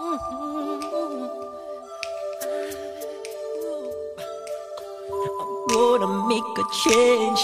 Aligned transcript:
Mm-hmm. 0.00 1.28
I'm 5.12 5.66
gonna 5.68 6.26
make 6.26 6.56
a 6.56 6.64
change 6.82 7.40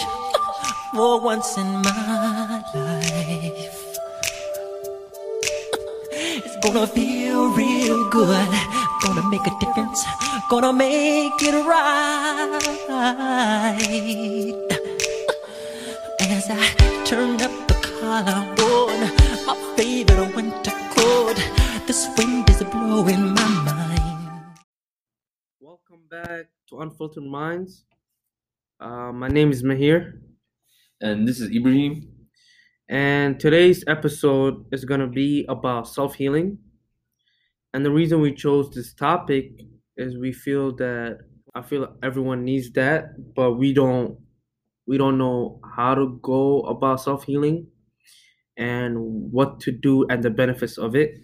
for 0.95 1.21
once 1.21 1.59
in 1.59 1.67
my 1.83 2.65
life. 2.73 3.99
It's 6.13 6.57
gonna 6.65 6.87
feel 6.87 7.51
real 7.53 8.09
good. 8.09 8.49
Gonna 9.03 9.29
make 9.29 9.47
a 9.47 9.53
difference. 9.61 10.03
Gonna 10.49 10.73
make 10.73 11.43
it 11.43 11.55
right. 11.67 12.57
As 16.21 16.49
I 16.49 17.05
turn 17.05 17.39
up 17.43 17.53
the 17.69 17.75
collar 18.01 18.47
on 18.65 19.01
my 19.45 19.55
favorite 19.77 20.35
winter 20.35 20.73
coat, 20.97 21.39
this 21.87 22.09
wind 22.17 22.49
is 22.51 22.63
blowing 22.65 23.35
my 23.35 23.49
mind. 23.65 24.43
Welcome 25.61 26.03
back 26.11 26.47
to 26.69 26.81
Unfiltered 26.81 27.25
Minds. 27.25 27.85
Uh, 28.81 29.13
my 29.13 29.29
name 29.29 29.51
is 29.51 29.63
Mahir, 29.63 30.21
And 31.01 31.27
this 31.27 31.41
is 31.41 31.51
Ibrahim. 31.51 32.09
and 32.89 33.39
today's 33.41 33.85
episode 33.87 34.67
is 34.73 34.85
going 34.85 35.01
to 35.01 35.07
be 35.07 35.45
about 35.49 35.89
self 35.89 36.15
healing. 36.15 36.59
And 37.73 37.85
the 37.85 37.91
reason 37.91 38.21
we 38.21 38.35
chose 38.35 38.71
this 38.71 38.95
topic 38.95 39.53
is 39.97 40.17
we 40.17 40.33
feel 40.33 40.75
that 40.77 41.19
I 41.55 41.63
feel 41.63 41.97
everyone 42.03 42.45
needs 42.45 42.71
that, 42.73 43.35
but 43.35 43.53
we 43.55 43.73
don't 43.73 44.19
we 44.87 44.99
don't 44.99 45.19
know 45.19 45.61
how 45.77 45.95
to 45.95 46.19
go 46.23 46.61
about 46.63 47.01
self 47.01 47.25
healing 47.25 47.69
and 48.57 48.99
what 49.33 49.61
to 49.61 49.73
do 49.73 50.07
and 50.09 50.23
the 50.23 50.31
benefits 50.31 50.79
of 50.79 50.95
it. 50.97 51.15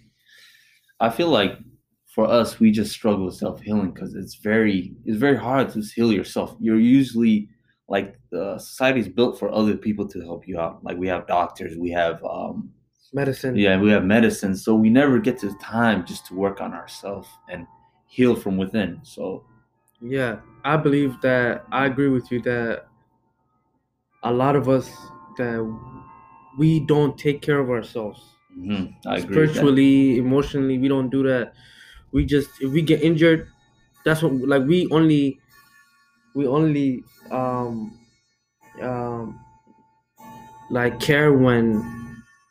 I 1.02 1.10
feel 1.10 1.30
like 1.30 1.58
for 2.06 2.26
us, 2.26 2.60
we 2.60 2.70
just 2.70 2.92
struggle 2.92 3.26
with 3.26 3.34
self 3.34 3.60
healing 3.60 3.90
because 3.90 4.14
it's 4.14 4.36
very 4.36 4.94
it's 5.04 5.18
very 5.18 5.36
hard 5.36 5.70
to 5.70 5.80
heal 5.80 6.12
yourself. 6.12 6.54
You're 6.60 6.78
usually 6.78 7.48
like 7.88 8.14
the 8.30 8.56
society 8.58 9.00
is 9.00 9.08
built 9.08 9.36
for 9.36 9.50
other 9.52 9.76
people 9.76 10.06
to 10.08 10.20
help 10.20 10.46
you 10.46 10.60
out. 10.60 10.84
Like 10.84 10.96
we 10.96 11.08
have 11.08 11.26
doctors, 11.26 11.76
we 11.76 11.90
have 11.90 12.22
um, 12.24 12.70
Medicine. 13.12 13.56
yeah, 13.56 13.80
we 13.80 13.90
have 13.90 14.04
medicine, 14.04 14.54
so 14.56 14.76
we 14.76 14.90
never 14.90 15.18
get 15.18 15.38
to 15.38 15.52
time 15.58 16.06
just 16.06 16.24
to 16.26 16.34
work 16.34 16.60
on 16.60 16.72
ourselves 16.72 17.28
and 17.48 17.66
heal 18.06 18.36
from 18.36 18.56
within. 18.56 19.00
So 19.02 19.44
Yeah, 20.00 20.38
I 20.64 20.76
believe 20.76 21.20
that 21.22 21.64
I 21.72 21.86
agree 21.86 22.10
with 22.10 22.30
you 22.30 22.40
that 22.42 22.86
a 24.22 24.32
lot 24.32 24.54
of 24.54 24.68
us 24.68 24.88
that 25.36 25.58
we 26.58 26.78
don't 26.78 27.18
take 27.18 27.42
care 27.42 27.58
of 27.58 27.70
ourselves 27.70 28.31
mhm, 28.56 28.94
I 29.06 29.16
agree. 29.18 29.48
spiritually, 29.48 30.18
emotionally. 30.18 30.78
We 30.78 30.88
don't 30.88 31.10
do 31.10 31.22
that. 31.24 31.54
We 32.12 32.24
just 32.26 32.50
if 32.60 32.72
we 32.72 32.82
get 32.82 33.02
injured, 33.02 33.48
that's 34.04 34.22
what 34.22 34.32
like 34.34 34.64
we 34.64 34.88
only 34.90 35.40
we 36.34 36.46
only 36.46 37.04
um 37.30 37.98
um 38.82 39.40
like 40.70 41.00
care 41.00 41.32
when 41.32 41.82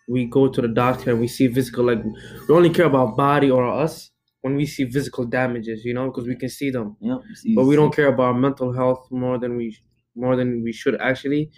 we 0.07 0.25
go 0.25 0.47
to 0.47 0.61
the 0.61 0.67
doctor 0.67 1.11
and 1.11 1.19
we 1.19 1.27
see 1.27 1.47
physical 1.47 1.85
like 1.85 2.03
we 2.03 2.55
only 2.55 2.69
care 2.69 2.85
about 2.85 3.15
body 3.15 3.49
or 3.49 3.65
us 3.65 4.11
when 4.41 4.55
we 4.55 4.65
see 4.65 4.89
physical 4.89 5.23
damages, 5.23 5.85
you 5.85 5.93
know, 5.93 6.07
because 6.07 6.27
we 6.27 6.35
can 6.35 6.49
see 6.49 6.71
them 6.71 6.97
it's 7.29 7.45
but 7.55 7.65
we 7.65 7.75
don't 7.75 7.95
care 7.95 8.07
about 8.07 8.33
mental 8.37 8.73
health 8.73 9.07
more 9.11 9.37
than 9.37 9.55
we 9.55 9.77
more 10.15 10.35
than 10.35 10.63
we 10.63 10.71
should 10.73 10.99
actually 10.99 11.51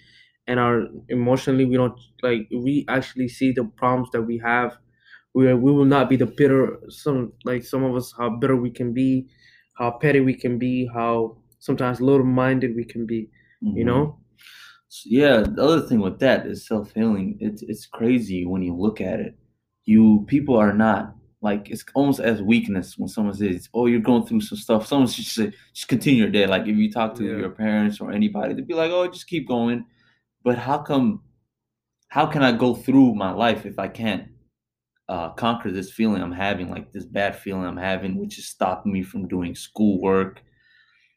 and 0.47 0.59
our 0.59 0.87
emotionally 1.09 1.65
we 1.65 1.75
don't 1.77 1.99
like 2.21 2.47
we 2.51 2.85
actually 2.89 3.27
see 3.27 3.51
the 3.51 3.63
problems 3.77 4.09
that 4.11 4.21
we 4.21 4.37
have 4.37 4.77
we 5.33 5.53
we 5.53 5.71
will 5.71 5.85
not 5.85 6.09
be 6.09 6.15
the 6.15 6.25
bitter 6.25 6.79
some 6.89 7.31
like 7.45 7.63
some 7.63 7.83
of 7.83 7.95
us 7.95 8.13
how 8.17 8.29
bitter 8.29 8.55
we 8.55 8.69
can 8.71 8.93
be 8.93 9.27
how 9.75 9.91
petty 9.91 10.19
we 10.19 10.33
can 10.33 10.57
be 10.57 10.87
how 10.93 11.37
sometimes 11.59 12.01
little 12.01 12.25
minded 12.25 12.75
we 12.75 12.83
can 12.85 13.05
be 13.05 13.29
you 13.61 13.83
Mhm. 13.83 13.87
know 13.87 14.19
yeah, 15.05 15.37
the 15.41 15.61
other 15.61 15.81
thing 15.81 15.99
with 15.99 16.19
that 16.19 16.45
is 16.45 16.67
self 16.67 16.93
healing. 16.93 17.37
It's 17.39 17.63
it's 17.63 17.85
crazy 17.85 18.45
when 18.45 18.61
you 18.61 18.75
look 18.75 19.01
at 19.01 19.19
it. 19.19 19.35
You 19.85 20.23
people 20.27 20.55
are 20.55 20.73
not 20.73 21.15
like 21.41 21.69
it's 21.69 21.83
almost 21.95 22.19
as 22.19 22.41
weakness 22.41 22.97
when 22.97 23.07
someone 23.09 23.33
says, 23.33 23.69
"Oh, 23.73 23.87
you're 23.87 23.99
going 24.01 24.25
through 24.25 24.41
some 24.41 24.57
stuff." 24.57 24.85
Someone 24.87 25.07
should 25.07 25.25
say, 25.25 25.51
"Just 25.73 25.87
continue 25.87 26.21
your 26.23 26.31
day." 26.31 26.45
Like 26.45 26.67
if 26.67 26.77
you 26.77 26.91
talk 26.91 27.15
to 27.15 27.23
Yeah. 27.25 27.37
your 27.37 27.49
parents 27.49 27.99
or 27.99 28.11
anybody, 28.11 28.53
they'd 28.53 28.67
be 28.67 28.75
like, 28.75 28.91
"Oh, 28.91 29.07
just 29.07 29.27
keep 29.27 29.47
going." 29.47 29.85
But 30.43 30.57
how 30.57 30.79
come? 30.79 31.21
How 32.09 32.27
can 32.27 32.43
I 32.43 32.51
go 32.51 32.75
through 32.75 33.15
my 33.15 33.31
life 33.31 33.65
if 33.65 33.79
I 33.79 33.87
can't 33.87 34.27
uh, 35.09 35.29
conquer 35.31 35.71
this 35.71 35.91
feeling 35.91 36.21
I'm 36.21 36.31
having, 36.31 36.69
like 36.69 36.91
this 36.91 37.05
bad 37.05 37.35
feeling 37.35 37.65
I'm 37.65 37.77
having, 37.77 38.17
which 38.17 38.37
is 38.37 38.47
stopping 38.47 38.91
me 38.93 39.03
from 39.03 39.27
doing 39.27 39.55
schoolwork, 39.55 40.41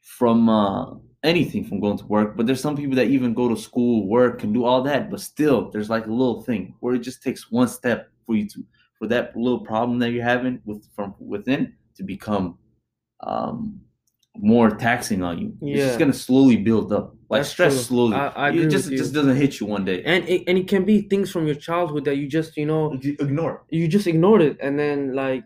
from 0.01 0.49
uh, 0.49 0.95
anything, 1.23 1.65
from 1.65 1.79
going 1.79 1.97
to 1.97 2.05
work. 2.05 2.35
But 2.35 2.47
there's 2.47 2.61
some 2.61 2.75
people 2.75 2.95
that 2.95 3.07
even 3.07 3.33
go 3.33 3.47
to 3.47 3.57
school, 3.57 4.07
work, 4.07 4.43
and 4.43 4.53
do 4.53 4.65
all 4.65 4.81
that, 4.83 5.09
but 5.11 5.21
still, 5.21 5.69
there's 5.71 5.89
like 5.89 6.07
a 6.07 6.11
little 6.11 6.41
thing 6.41 6.73
where 6.79 6.95
it 6.95 6.99
just 6.99 7.23
takes 7.23 7.51
one 7.51 7.67
step 7.67 8.09
for 8.25 8.35
you 8.35 8.47
to, 8.49 8.63
for 8.97 9.07
that 9.07 9.35
little 9.35 9.59
problem 9.59 9.99
that 9.99 10.11
you're 10.11 10.23
having 10.23 10.61
with 10.65 10.87
from 10.95 11.13
within 11.19 11.73
to 11.95 12.03
become 12.03 12.57
um, 13.21 13.79
more 14.35 14.69
taxing 14.69 15.23
on 15.23 15.37
you. 15.39 15.53
It's 15.61 15.85
just 15.87 15.99
gonna 15.99 16.13
slowly 16.13 16.57
build 16.57 16.91
up, 16.91 17.15
like 17.29 17.43
That's 17.43 17.49
stress 17.49 17.75
true. 17.75 17.87
slowly. 17.87 18.15
I- 18.15 18.27
I 18.47 18.49
it 18.51 18.67
just 18.69 18.95
just 18.95 19.13
doesn't 19.13 19.35
hit 19.35 19.59
you 19.59 19.67
one 19.67 19.85
day. 19.85 20.03
and 20.03 20.27
it, 20.27 20.43
and 20.47 20.57
it 20.57 20.67
can 20.67 20.85
be 20.85 21.01
things 21.01 21.31
from 21.31 21.45
your 21.45 21.55
childhood 21.55 22.05
that 22.05 22.17
you 22.17 22.27
just 22.27 22.57
you 22.57 22.65
know 22.65 23.01
You 23.01 23.15
ignore. 23.19 23.65
you 23.69 23.87
just 23.87 24.07
ignored 24.07 24.41
it 24.41 24.57
and 24.61 24.79
then 24.79 25.13
like 25.13 25.43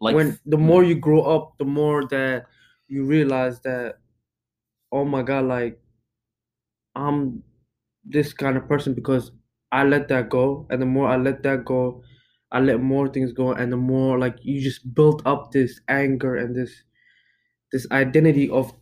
Like 0.00 0.16
when 0.16 0.38
the 0.46 0.58
hmm. 0.58 0.64
more 0.66 0.84
you 0.84 0.94
grow 0.96 1.22
up, 1.22 1.58
the 1.58 1.64
more 1.66 2.06
that 2.08 2.46
you 2.88 3.04
realize 3.06 3.60
that, 3.62 4.00
oh 4.92 5.04
my 5.04 5.22
god, 5.22 5.46
like 5.46 5.80
I'm 6.94 7.42
this 8.04 8.32
kind 8.32 8.56
of 8.56 8.68
person 8.68 8.94
because 8.94 9.32
I 9.72 9.84
let 9.84 10.08
that 10.08 10.30
go, 10.30 10.66
and 10.70 10.80
the 10.82 10.86
more 10.86 11.08
I 11.08 11.16
let 11.16 11.42
that 11.44 11.64
go, 11.64 12.02
I 12.52 12.60
let 12.60 12.80
more 12.80 13.08
things 13.08 13.32
go, 13.32 13.52
and 13.52 13.72
the 13.72 13.76
more 13.76 14.18
like 14.18 14.36
you 14.42 14.60
just 14.62 14.94
built 14.94 15.22
up 15.26 15.52
this 15.52 15.80
anger 15.88 16.36
and 16.36 16.54
this 16.56 16.84
this 17.72 17.86
identity 17.92 18.50
of 18.50 18.72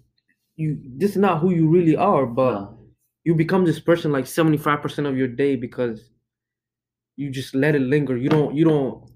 you. 0.62 0.70
This 1.02 1.12
is 1.12 1.20
not 1.26 1.40
who 1.40 1.50
you 1.58 1.68
really 1.76 1.96
are, 1.96 2.26
but 2.26 2.54
Uh, 2.54 2.68
you 3.24 3.34
become 3.34 3.64
this 3.64 3.78
person 3.78 4.10
like 4.12 4.24
75% 4.24 5.08
of 5.08 5.16
your 5.16 5.28
day 5.28 5.56
because 5.56 6.10
you 7.16 7.30
just 7.30 7.54
let 7.54 7.74
it 7.74 7.82
linger 7.82 8.16
you 8.16 8.28
don't 8.28 8.54
you 8.54 8.64
don't 8.64 9.10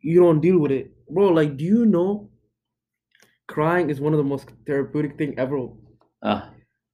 you 0.00 0.20
don't 0.20 0.40
deal 0.40 0.58
with 0.58 0.72
it 0.72 0.86
bro 1.08 1.28
like 1.28 1.56
do 1.56 1.64
you 1.64 1.86
know 1.86 2.30
crying 3.46 3.90
is 3.90 4.00
one 4.00 4.12
of 4.12 4.18
the 4.18 4.24
most 4.24 4.50
therapeutic 4.66 5.16
thing 5.18 5.34
ever 5.38 5.68
uh, 6.22 6.42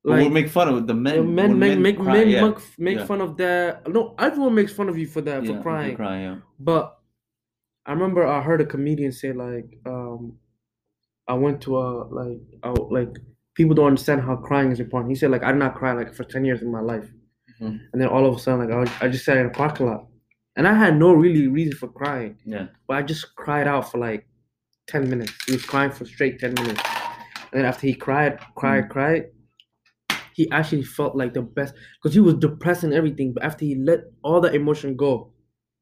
like 0.05 0.21
we'll 0.21 0.31
make 0.31 0.49
fun 0.49 0.69
of 0.69 0.87
the 0.87 0.95
men. 0.95 1.35
men 1.35 1.51
when 1.51 1.59
make 1.59 1.79
make 1.79 1.97
cry, 1.97 2.13
men 2.13 2.29
yeah. 2.29 2.45
make, 2.49 2.59
make 2.79 2.99
yeah. 2.99 3.07
fun 3.07 3.21
of 3.21 3.37
that 3.37 3.87
no 3.89 4.15
everyone 4.19 4.55
makes 4.55 4.73
fun 4.73 4.89
of 4.89 4.99
you 4.99 5.07
for 5.07 5.21
that 5.23 5.45
Yeah, 5.45 5.57
for 5.57 5.63
crying 5.63 5.97
crying, 5.97 6.23
yeah. 6.23 6.37
but 6.59 6.99
i 7.87 7.93
remember 7.93 8.27
i 8.27 8.41
heard 8.43 8.61
a 8.61 8.67
comedian 8.67 9.13
say 9.13 9.33
like 9.33 9.79
um 9.87 10.39
i 11.29 11.35
went 11.35 11.61
to 11.63 11.79
a 11.79 12.05
like 12.21 12.43
I, 12.63 12.71
like 12.71 13.17
people 13.55 13.75
don't 13.75 13.87
understand 13.87 14.21
how 14.21 14.37
crying 14.37 14.71
is 14.73 14.81
important. 14.81 15.11
He 15.11 15.17
said 15.17 15.31
like 15.31 15.43
i 15.45 15.51
did 15.53 15.59
not 15.59 15.75
cry 15.75 15.93
like 15.93 16.15
for 16.15 16.25
10 16.25 16.45
years 16.45 16.63
in 16.63 16.71
my 16.71 16.81
life. 16.81 17.09
Mhm. 17.61 17.79
and 17.93 18.03
then 18.03 18.09
all 18.09 18.27
of 18.27 18.35
a 18.35 18.39
sudden 18.41 18.61
like 18.67 18.75
I, 18.77 18.81
was, 18.81 18.91
I 19.01 19.07
just 19.09 19.25
sat 19.25 19.37
in 19.37 19.47
a 19.47 19.51
parking 19.51 19.87
lot. 19.87 20.07
And 20.57 20.67
i 20.69 20.75
had 20.75 20.97
no 20.99 21.13
really 21.13 21.47
reason 21.49 21.77
for 21.77 21.89
crying. 21.89 22.37
Yeah. 22.45 22.67
but 22.89 22.97
i 22.97 23.03
just 23.03 23.35
cried 23.37 23.67
out 23.69 23.91
for 23.91 23.99
like 23.99 24.27
10 24.89 25.09
minutes. 25.09 25.33
He 25.47 25.53
was 25.53 25.65
crying 25.65 25.91
for 25.91 26.05
straight 26.05 26.39
10 26.41 26.55
minutes. 26.55 26.83
And 27.53 27.61
then 27.61 27.65
after 27.65 27.87
he 27.87 27.95
cried 27.95 28.39
cried 28.57 28.89
cried 28.91 29.25
he 30.35 30.51
actually 30.51 30.83
felt 30.83 31.15
like 31.15 31.33
the 31.33 31.43
best 31.43 31.75
because 31.97 32.13
he 32.13 32.21
was 32.21 32.35
depressed 32.35 32.83
and 32.83 32.93
everything. 32.93 33.33
But 33.33 33.45
after 33.45 33.65
he 33.65 33.77
let 33.77 34.01
all 34.25 34.41
the 34.41 34.53
emotion 34.53 34.97
go 34.97 35.33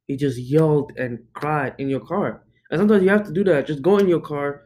he 0.08 0.16
just 0.16 0.38
yelled 0.38 0.92
and 0.98 1.20
cried 1.32 1.74
in 1.78 1.88
your 1.88 2.00
car. 2.00 2.42
And 2.70 2.78
sometimes 2.80 3.02
you 3.02 3.08
have 3.10 3.24
to 3.28 3.32
do 3.32 3.44
that. 3.44 3.66
Just 3.66 3.82
go 3.82 3.96
in 3.98 4.08
your 4.08 4.20
car 4.20 4.62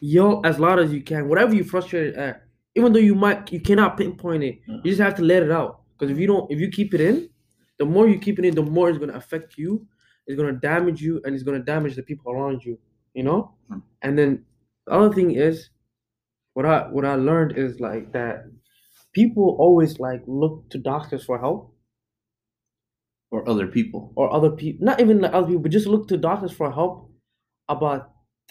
yell 0.00 0.40
as 0.44 0.58
loud 0.60 0.78
as 0.78 0.92
you 0.92 1.02
can 1.02 1.28
whatever 1.28 1.52
you're 1.54 1.64
frustrated 1.64 2.14
at 2.14 2.42
even 2.78 2.92
though 2.92 2.98
you 3.10 3.14
might 3.14 3.52
you 3.52 3.60
cannot 3.60 3.96
pinpoint 3.96 4.42
it 4.50 4.58
you 4.66 4.90
just 4.92 5.00
have 5.00 5.14
to 5.20 5.22
let 5.22 5.42
it 5.42 5.50
out 5.50 5.80
because 5.92 6.10
if 6.14 6.18
you 6.18 6.26
don't 6.32 6.50
if 6.52 6.58
you 6.60 6.68
keep 6.78 6.94
it 6.94 7.00
in 7.00 7.28
the 7.78 7.84
more 7.84 8.08
you 8.08 8.18
keep 8.26 8.38
it 8.38 8.44
in 8.44 8.54
the 8.54 8.62
more 8.62 8.88
it's 8.88 8.98
going 8.98 9.10
to 9.10 9.16
affect 9.16 9.56
you 9.58 9.86
it's 10.26 10.36
going 10.40 10.52
to 10.52 10.60
damage 10.60 11.00
you 11.00 11.20
and 11.24 11.34
it's 11.34 11.44
going 11.48 11.58
to 11.58 11.64
damage 11.64 11.94
the 11.96 12.02
people 12.02 12.32
around 12.32 12.62
you 12.64 12.78
you 13.14 13.22
know 13.22 13.40
Hmm. 13.70 13.80
and 14.02 14.18
then 14.18 14.44
the 14.86 14.92
other 14.92 15.12
thing 15.14 15.30
is 15.32 15.70
what 16.54 16.66
i 16.66 16.76
what 16.94 17.04
i 17.04 17.14
learned 17.14 17.52
is 17.64 17.80
like 17.80 18.12
that 18.12 18.44
people 19.12 19.56
always 19.58 19.98
like 19.98 20.22
look 20.26 20.68
to 20.70 20.78
doctors 20.78 21.24
for 21.24 21.38
help 21.38 21.60
Or 23.30 23.46
other 23.52 23.66
people. 23.66 24.12
or 24.16 24.32
other 24.32 24.50
people 24.60 24.84
not 24.86 25.00
even 25.00 25.20
like 25.20 25.34
other 25.34 25.46
people 25.48 25.62
but 25.62 25.72
just 25.78 25.86
look 25.86 26.08
to 26.08 26.16
doctors 26.16 26.52
for 26.52 26.70
help 26.72 27.10
about 27.68 28.00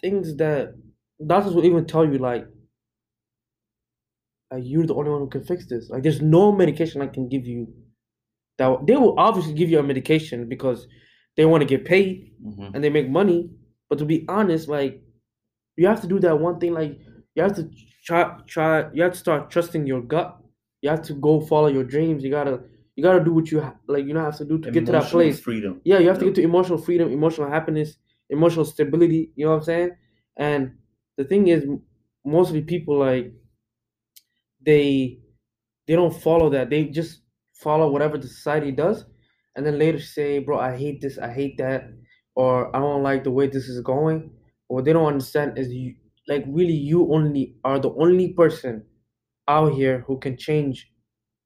things 0.02 0.36
that 0.38 0.76
doctors 1.26 1.54
will 1.56 1.66
even 1.66 1.86
tell 1.94 2.06
you 2.06 2.20
like 2.20 2.46
like 4.52 4.64
you're 4.66 4.86
the 4.86 4.96
only 4.96 5.10
one 5.12 5.20
who 5.22 5.30
can 5.30 5.44
fix 5.44 5.66
this 5.68 5.90
like 5.90 6.04
there's 6.04 6.22
no 6.22 6.52
medication 6.52 7.02
i 7.02 7.08
can 7.08 7.28
give 7.30 7.46
you 7.46 7.68
that 8.58 8.86
they 8.88 8.96
will 8.96 9.16
obviously 9.20 9.54
give 9.54 9.70
you 9.70 9.80
a 9.80 9.84
medication 9.84 10.48
because 10.50 10.88
they 11.36 11.46
want 11.46 11.62
to 11.62 11.68
get 11.68 11.86
paid 11.86 12.34
Mhm. 12.44 12.72
and 12.74 12.84
they 12.84 12.90
make 12.90 13.10
money 13.10 13.50
But 13.90 14.00
to 14.00 14.06
be 14.06 14.26
honest, 14.28 14.68
like 14.68 15.02
you 15.78 15.88
have 15.88 16.02
to 16.02 16.08
do 16.08 16.20
that 16.20 16.38
one 16.40 16.60
thing. 16.60 16.74
Like 16.74 17.00
you 17.36 17.44
have 17.44 17.56
to 17.56 17.70
try, 18.04 18.24
try. 18.48 18.92
You 18.94 19.04
have 19.04 19.14
to 19.14 19.18
start 19.26 19.50
trusting 19.50 19.88
your 19.88 20.02
gut. 20.02 20.38
You 20.82 20.90
have 20.90 21.04
to 21.04 21.14
go 21.14 21.40
follow 21.40 21.68
your 21.78 21.86
dreams. 21.86 22.22
You 22.24 22.32
gotta, 22.32 22.56
you 22.98 23.02
gotta 23.04 23.24
do 23.24 23.32
what 23.34 23.50
you 23.52 23.62
ha- 23.62 23.78
like. 23.88 24.06
You 24.08 24.14
know 24.14 24.26
have 24.26 24.38
to 24.40 24.46
do 24.46 24.58
to 24.60 24.72
get 24.72 24.86
to 24.88 24.92
that 24.92 25.04
place. 25.06 25.40
Freedom. 25.40 25.80
Yeah, 25.86 26.00
you 26.00 26.10
have 26.10 26.20
to 26.20 26.26
get 26.26 26.36
to 26.36 26.42
emotional 26.42 26.78
freedom, 26.78 27.10
emotional 27.12 27.50
happiness, 27.50 27.96
emotional 28.30 28.66
stability. 28.66 29.32
You 29.38 29.46
know 29.46 29.52
what 29.52 29.58
I'm 29.60 29.64
saying? 29.72 29.92
And 30.36 30.62
the 31.16 31.24
thing 31.24 31.48
is, 31.48 31.64
mostly 32.26 32.62
people 32.62 32.98
like 33.00 33.32
they 34.68 35.20
they 35.88 35.96
don't 35.96 36.16
follow 36.16 36.50
that. 36.52 36.70
They 36.70 36.86
just 36.86 37.22
follow 37.54 37.92
whatever 37.92 38.18
the 38.20 38.28
society 38.28 38.72
does, 38.72 39.06
and 39.56 39.66
then 39.66 39.80
later 39.80 40.00
say, 40.02 40.40
"Bro, 40.40 40.60
I 40.60 40.78
hate 40.78 41.02
this. 41.02 41.18
I 41.20 41.32
hate 41.34 41.58
that," 41.60 41.86
or 42.36 42.76
"I 42.76 42.80
don't 42.80 43.04
like 43.04 43.24
the 43.26 43.32
way 43.32 43.48
this 43.48 43.70
is 43.70 43.82
going." 43.82 44.32
What 44.68 44.86
they 44.86 44.94
don't 44.94 45.08
understand 45.14 45.58
is 45.58 45.70
you 45.74 45.96
like 46.28 46.46
really 46.48 46.74
you 46.76 47.14
only 47.14 47.56
are 47.66 47.80
the 47.80 47.92
only 47.94 48.34
person 48.34 48.86
out 49.48 49.74
here 49.74 50.02
who 50.08 50.20
can 50.20 50.38
change 50.38 50.92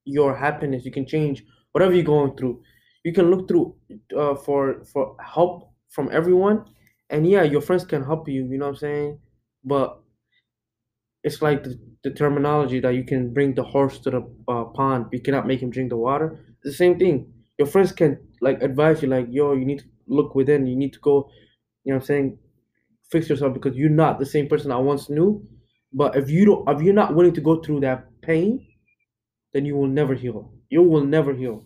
your 0.06 0.36
happiness. 0.36 0.86
You 0.86 0.92
can 0.92 1.08
change 1.08 1.44
whatever 1.74 1.94
you're 1.94 2.04
going 2.04 2.36
through. 2.38 2.64
You 3.04 3.14
can 3.14 3.32
look 3.32 3.48
through 3.48 3.76
uh, 4.18 4.36
for 4.36 4.84
for 4.86 5.18
help 5.24 5.72
from 5.90 6.10
everyone, 6.12 6.66
and 7.10 7.28
yeah, 7.28 7.44
your 7.44 7.62
friends 7.62 7.86
can 7.86 8.04
help 8.04 8.28
you. 8.30 8.46
You 8.48 8.58
know 8.58 8.66
what 8.68 8.72
I'm 8.72 8.78
saying? 8.78 9.20
But 9.64 10.00
it's 11.24 11.42
like 11.42 11.64
the, 11.64 11.80
the 12.04 12.12
terminology 12.12 12.80
that 12.80 12.96
you 12.96 13.04
can 13.04 13.34
bring 13.34 13.54
the 13.54 13.64
horse 13.64 14.00
to 14.00 14.10
the 14.10 14.22
uh, 14.48 14.66
pond, 14.66 15.06
but 15.06 15.14
you 15.14 15.22
cannot 15.22 15.48
make 15.48 15.62
him 15.62 15.70
drink 15.70 15.90
the 15.90 15.98
water. 15.98 16.40
It's 16.64 16.72
the 16.72 16.74
same 16.74 16.98
thing. 16.98 17.34
Your 17.58 17.68
friends 17.68 17.92
can 17.92 18.20
like 18.42 18.62
advise 18.62 19.02
you, 19.02 19.08
like, 19.08 19.28
yo, 19.30 19.54
you 19.54 19.66
need 19.66 19.80
to 19.80 19.86
look 20.08 20.34
within. 20.36 20.68
You 20.68 20.76
need 20.76 20.94
to 20.94 21.00
go. 21.00 21.30
You 21.84 21.94
know 21.94 21.98
what 21.98 22.04
I'm 22.04 22.08
saying? 22.08 22.40
Fix 23.12 23.30
yourself 23.30 23.54
because 23.54 23.76
you're 23.76 23.90
not 23.90 24.20
the 24.20 24.26
same 24.26 24.48
person 24.48 24.72
I 24.72 24.78
once 24.78 25.10
knew. 25.10 25.48
But 25.94 26.16
if 26.16 26.30
you 26.30 26.46
don't, 26.46 26.70
if 26.70 26.82
you're 26.82 26.94
not 26.94 27.16
willing 27.16 27.34
to 27.34 27.42
go 27.42 27.62
through 27.62 27.82
that 27.82 28.22
pain, 28.22 28.68
then 29.54 29.66
you 29.66 29.76
will 29.76 29.88
never 29.88 30.16
heal. 30.16 30.54
You 30.70 30.84
will 30.84 31.04
never 31.04 31.34
heal. 31.34 31.66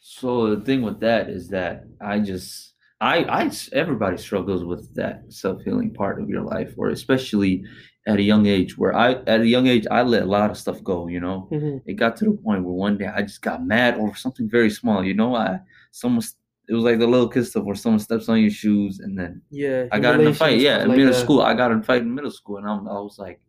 So 0.00 0.54
the 0.54 0.64
thing 0.64 0.82
with 0.82 1.00
that 1.00 1.28
is 1.28 1.48
that 1.48 1.84
I 2.00 2.20
just 2.20 2.74
I 3.00 3.24
I 3.24 3.50
everybody 3.72 4.16
struggles 4.16 4.64
with 4.64 4.94
that 4.94 5.24
self 5.32 5.62
healing 5.62 5.92
part 5.92 6.20
of 6.20 6.28
your 6.28 6.42
life, 6.42 6.72
or 6.76 6.88
especially 6.88 7.64
at 8.06 8.18
a 8.18 8.22
young 8.22 8.46
age. 8.46 8.78
Where 8.78 8.94
I 8.94 9.12
at 9.26 9.40
a 9.40 9.46
young 9.46 9.66
age 9.66 9.86
I 9.90 10.02
let 10.02 10.22
a 10.22 10.26
lot 10.26 10.50
of 10.50 10.56
stuff 10.56 10.82
go. 10.82 11.06
You 11.08 11.20
know, 11.20 11.48
Mhm. 11.52 11.82
it 11.86 11.94
got 11.94 12.16
to 12.18 12.24
the 12.24 12.32
point 12.32 12.64
where 12.64 12.72
one 12.72 12.96
day 12.96 13.06
I 13.06 13.22
just 13.22 13.42
got 13.42 13.66
mad 13.66 13.98
over 13.98 14.14
something 14.16 14.48
very 14.48 14.70
small. 14.70 15.04
You 15.04 15.14
know, 15.14 15.34
I 15.34 15.60
someone 15.92 16.22
it 16.68 16.74
was 16.74 16.84
like 16.84 16.98
the 16.98 17.06
little 17.06 17.28
kid 17.28 17.44
stuff 17.44 17.64
where 17.64 17.76
someone 17.76 18.00
steps 18.00 18.28
on 18.28 18.40
your 18.40 18.50
shoes 18.50 18.98
and 18.98 19.16
then 19.16 19.42
Yeah. 19.50 19.86
I 19.92 20.00
got 20.00 20.18
in 20.20 20.26
a 20.26 20.32
fight. 20.34 20.58
Yeah, 20.58 20.82
in 20.82 20.88
like 20.88 20.96
middle 20.96 21.12
that. 21.12 21.20
school. 21.20 21.42
I 21.42 21.54
got 21.54 21.70
in 21.70 21.78
a 21.78 21.82
fight 21.82 22.02
in 22.02 22.12
middle 22.14 22.30
school, 22.30 22.56
and 22.56 22.66
I'm, 22.66 22.88
I 22.88 22.98
was 22.98 23.18
like, 23.20 23.40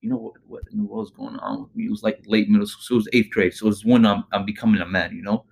you 0.00 0.08
know 0.10 0.16
what? 0.16 0.34
What 0.46 0.62
in 0.72 0.78
the 0.78 0.84
world's 0.84 1.10
going 1.10 1.36
on 1.36 1.62
with 1.62 1.74
me? 1.76 1.86
It 1.86 1.90
was 1.90 2.02
like 2.02 2.22
late 2.26 2.48
middle 2.48 2.66
school. 2.66 2.82
So 2.82 2.94
it 2.94 2.98
was 2.98 3.08
eighth 3.12 3.30
grade. 3.30 3.52
So 3.54 3.68
it's 3.68 3.84
when 3.84 4.06
I'm 4.06 4.24
I'm 4.32 4.44
becoming 4.46 4.80
a 4.80 4.86
man. 4.86 5.14
You 5.16 5.22
know. 5.22 5.44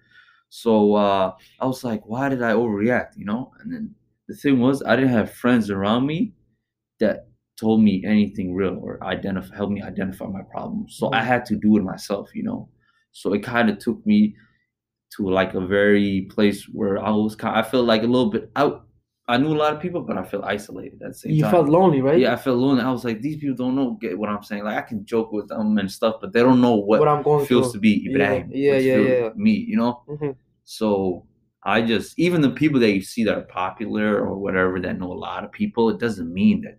So 0.50 0.94
uh, 0.96 1.34
I 1.60 1.66
was 1.66 1.84
like, 1.84 2.02
why 2.06 2.28
did 2.30 2.42
I 2.42 2.52
overreact? 2.52 3.16
You 3.16 3.26
know. 3.26 3.52
And 3.60 3.72
then 3.72 3.96
the 4.28 4.36
thing 4.36 4.60
was, 4.60 4.82
I 4.84 4.96
didn't 4.96 5.12
have 5.12 5.32
friends 5.32 5.70
around 5.70 6.06
me 6.06 6.34
that 7.00 7.28
told 7.58 7.82
me 7.82 8.04
anything 8.06 8.54
real 8.54 8.78
or 8.82 9.02
identify 9.04 9.54
help 9.56 9.70
me 9.70 9.82
identify 9.82 10.26
my 10.26 10.42
problems. 10.42 10.96
So 10.98 11.10
I 11.12 11.20
Mhm. 11.20 11.26
had 11.26 11.44
to 11.46 11.56
do 11.56 11.76
it 11.78 11.84
myself. 11.84 12.30
You 12.34 12.44
know. 12.44 12.68
So 13.12 13.34
it 13.34 13.42
kind 13.42 13.70
of 13.70 13.78
took 13.78 14.04
me 14.06 14.36
to 15.16 15.28
like 15.28 15.54
a 15.54 15.60
very 15.66 16.22
place 16.30 16.64
where 16.68 16.98
I 17.02 17.10
was 17.10 17.36
kind. 17.36 17.56
I 17.56 17.62
felt 17.62 17.86
like 17.86 18.02
a 18.02 18.06
little 18.06 18.30
bit 18.30 18.50
out. 18.56 18.86
I 19.30 19.36
knew 19.38 19.52
a 19.54 19.60
lot 19.64 19.72
of 19.74 19.80
people, 19.80 20.00
but 20.02 20.16
I 20.18 20.24
felt 20.24 20.44
isolated 20.44 21.00
at 21.02 21.08
the 21.12 21.14
same 21.14 21.32
You 21.32 21.42
time. 21.42 21.52
felt 21.52 21.68
lonely, 21.68 22.00
right? 22.08 22.18
Yeah, 22.18 22.32
I 22.32 22.36
felt 22.36 22.58
lonely. 22.58 22.82
I 22.82 22.90
was 22.90 23.04
like, 23.04 23.20
these 23.20 23.36
people 23.40 23.56
don't 23.56 23.76
know 23.76 23.88
get 24.00 24.18
what 24.18 24.28
I'm 24.28 24.42
saying. 24.42 24.64
Like 24.64 24.76
I 24.76 24.82
can 24.90 25.04
joke 25.04 25.30
with 25.32 25.48
them 25.48 25.78
and 25.78 25.90
stuff, 25.90 26.16
but 26.20 26.32
they 26.32 26.40
don't 26.40 26.60
know 26.60 26.76
what, 26.76 26.98
What 27.00 27.08
I'm 27.08 27.22
going 27.22 27.46
feels 27.46 27.66
through. 27.68 27.72
to 27.74 27.78
be 27.80 27.92
Yeah, 28.04 28.10
Ibrahim. 28.10 28.50
yeah, 28.52 28.72
yeah, 28.88 28.94
feels 28.96 29.08
yeah. 29.08 29.28
Me, 29.36 29.52
you 29.52 29.76
know. 29.76 30.02
Mhm. 30.08 30.34
So 30.64 31.26
I 31.62 31.82
just 31.82 32.18
even 32.18 32.40
the 32.40 32.50
people 32.62 32.80
that 32.80 32.92
you 32.92 33.02
see 33.02 33.22
that 33.24 33.36
are 33.36 33.42
popular 33.64 34.18
or 34.24 34.38
whatever 34.38 34.80
that 34.80 34.98
know 34.98 35.12
a 35.12 35.20
lot 35.28 35.44
of 35.44 35.52
people, 35.52 35.90
it 35.90 35.98
doesn't 36.00 36.32
mean 36.32 36.62
that 36.62 36.78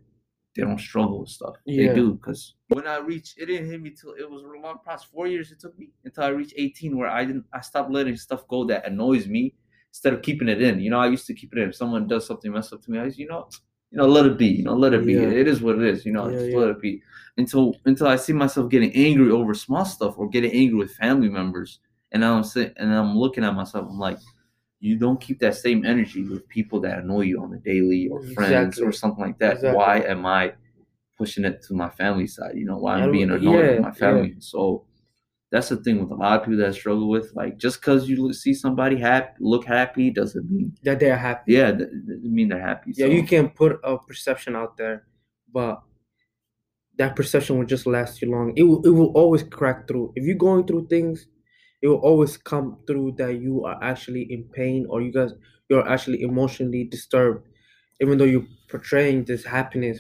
they 0.56 0.64
don't 0.64 0.80
struggle 0.80 1.20
with 1.22 1.30
stuff. 1.30 1.56
Yeah. 1.66 1.88
They 1.90 1.96
do 1.96 2.14
because 2.16 2.56
when 2.70 2.86
I 2.88 2.98
reached, 2.98 3.38
it 3.38 3.46
didn't 3.46 3.70
hit 3.72 3.82
me 3.82 3.92
till 3.92 4.14
it 4.14 4.30
was 4.30 4.42
a 4.44 4.48
long 4.48 4.80
process. 4.84 5.08
Four 5.14 5.28
years 5.28 5.52
it 5.54 5.60
took 5.62 5.78
me 5.80 5.92
until 6.04 6.24
I 6.26 6.30
reached 6.30 6.56
18, 6.58 6.98
where 6.98 7.08
I 7.10 7.24
didn't. 7.24 7.46
I 7.54 7.62
stopped 7.62 7.92
letting 7.92 8.18
stuff 8.18 8.46
go 8.50 8.66
that 8.66 8.86
annoys 8.86 9.28
me 9.28 9.56
instead 9.92 10.14
of 10.14 10.22
keeping 10.22 10.48
it 10.48 10.62
in. 10.62 10.80
You 10.80 10.90
know, 10.90 11.00
I 11.00 11.08
used 11.08 11.28
to 11.28 11.34
keep 11.34 11.54
it 11.54 11.60
in. 11.60 11.70
If 11.70 11.76
someone 11.76 12.08
does 12.08 12.26
something 12.26 12.52
mess 12.52 12.72
up 12.74 12.82
to 12.84 12.92
me, 12.92 13.00
I, 13.00 13.06
you 13.06 13.28
know, 13.28 13.48
you 13.92 13.98
know, 13.98 14.08
let 14.08 14.26
it 14.26 14.38
be. 14.38 14.48
You 14.48 14.64
know, 14.64 14.74
let 14.76 14.94
it 14.94 15.06
be. 15.06 15.14
Yeah. 15.14 15.22
It 15.24 15.48
is 15.48 15.62
what 15.62 15.76
it 15.76 15.84
is. 15.84 16.06
You 16.06 16.14
know, 16.14 16.28
Yeah, 16.30 16.38
just 16.40 16.52
yeah. 16.52 16.58
let 16.58 16.70
it 16.70 16.82
be. 16.82 17.02
Until 17.38 17.76
until 17.86 18.08
I 18.08 18.16
see 18.16 18.34
myself 18.34 18.70
getting 18.70 18.92
angry 18.94 19.32
over 19.32 19.54
small 19.54 19.86
stuff 19.86 20.16
or 20.18 20.30
getting 20.30 20.52
angry 20.52 20.78
with 20.78 20.94
family 20.96 21.30
members, 21.30 21.80
and 22.12 22.24
I'm 22.24 22.44
sitting 22.44 22.74
and 22.78 22.94
I'm 22.94 23.18
looking 23.18 23.44
at 23.44 23.54
myself. 23.54 23.88
I'm 23.90 24.00
like, 24.00 24.18
you 24.80 24.98
don't 24.98 25.20
keep 25.20 25.40
that 25.40 25.56
same 25.56 25.86
energy 25.86 26.24
with 26.24 26.48
people 26.48 26.80
that 26.82 27.00
annoy 27.00 27.22
you 27.22 27.42
on 27.42 27.52
the 27.52 27.58
daily 27.58 28.08
or 28.10 28.22
friends 28.34 28.78
Exactly. 28.78 28.84
or 28.86 28.92
something 28.92 29.24
like 29.24 29.38
that. 29.40 29.56
Exactly. 29.56 29.78
Why 29.78 30.00
am 30.00 30.26
I 30.26 30.54
pushing 31.18 31.46
it 31.46 31.62
to 31.64 31.74
my 31.74 31.90
family 31.90 32.28
side? 32.28 32.56
You 32.56 32.66
know, 32.66 32.78
why 32.78 32.96
I'm 32.96 33.12
being 33.12 33.30
annoyed 33.32 33.70
with 33.76 33.82
my 33.82 33.92
family. 33.92 34.36
So 34.40 34.86
that's 35.52 35.68
the 35.68 35.76
thing 35.76 36.00
with 36.00 36.12
a 36.12 36.16
lot 36.16 36.40
of 36.40 36.46
people 36.46 36.58
that 36.60 36.74
struggle 36.74 37.10
with. 37.10 37.32
Like, 37.36 37.58
just 37.58 37.82
because 37.82 38.08
you 38.08 38.32
see 38.32 38.54
somebody 38.54 38.98
happy, 38.98 39.34
look 39.42 39.66
happy, 39.66 40.10
doesn't 40.10 40.50
mean 40.50 40.74
That 40.84 41.00
they're 41.00 41.18
happy. 41.18 41.54
yeah, 41.54 41.72
doesn't 41.72 42.24
mean 42.24 42.50
they're 42.50 42.66
happy. 42.66 42.94
Yeah, 42.96 43.08
so, 43.08 43.12
you 43.12 43.24
can 43.24 43.50
put 43.50 43.80
a 43.84 43.98
perception 43.98 44.56
out 44.56 44.78
there, 44.78 45.06
but 45.54 45.82
that 46.98 47.18
perception 47.18 47.58
will 47.58 47.66
just 47.66 47.86
last 47.86 48.20
too 48.20 48.32
long. 48.32 48.54
It 48.56 48.64
will 48.64 48.82
it 48.86 48.92
will 48.92 49.12
always 49.14 49.44
crack 49.44 49.88
through. 49.88 50.14
If 50.16 50.24
you're 50.26 50.36
going 50.36 50.66
through 50.68 50.88
things, 50.88 51.28
it 51.82 51.88
will 51.90 51.98
always 51.98 52.38
come 52.38 52.78
through 52.88 53.16
that 53.18 53.42
you 53.42 53.66
are 53.66 53.78
actually 53.84 54.28
in 54.30 54.46
pain 54.54 54.86
or 54.90 55.02
you 55.02 55.12
guys 55.12 55.32
you're 55.70 55.88
actually 55.88 56.22
emotionally 56.22 56.86
disturbed, 56.86 57.48
even 58.02 58.18
though 58.18 58.26
you're 58.26 58.48
portraying 58.70 59.26
this 59.26 59.44
happiness 59.46 60.00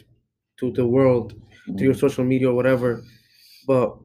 to 0.59 0.71
the 0.71 0.86
world, 0.86 1.33
to 1.77 1.83
your 1.83 1.94
mm-hmm. 1.94 2.00
social 2.00 2.24
media 2.24 2.50
or 2.50 2.54
whatever. 2.54 3.04
But 3.68 3.97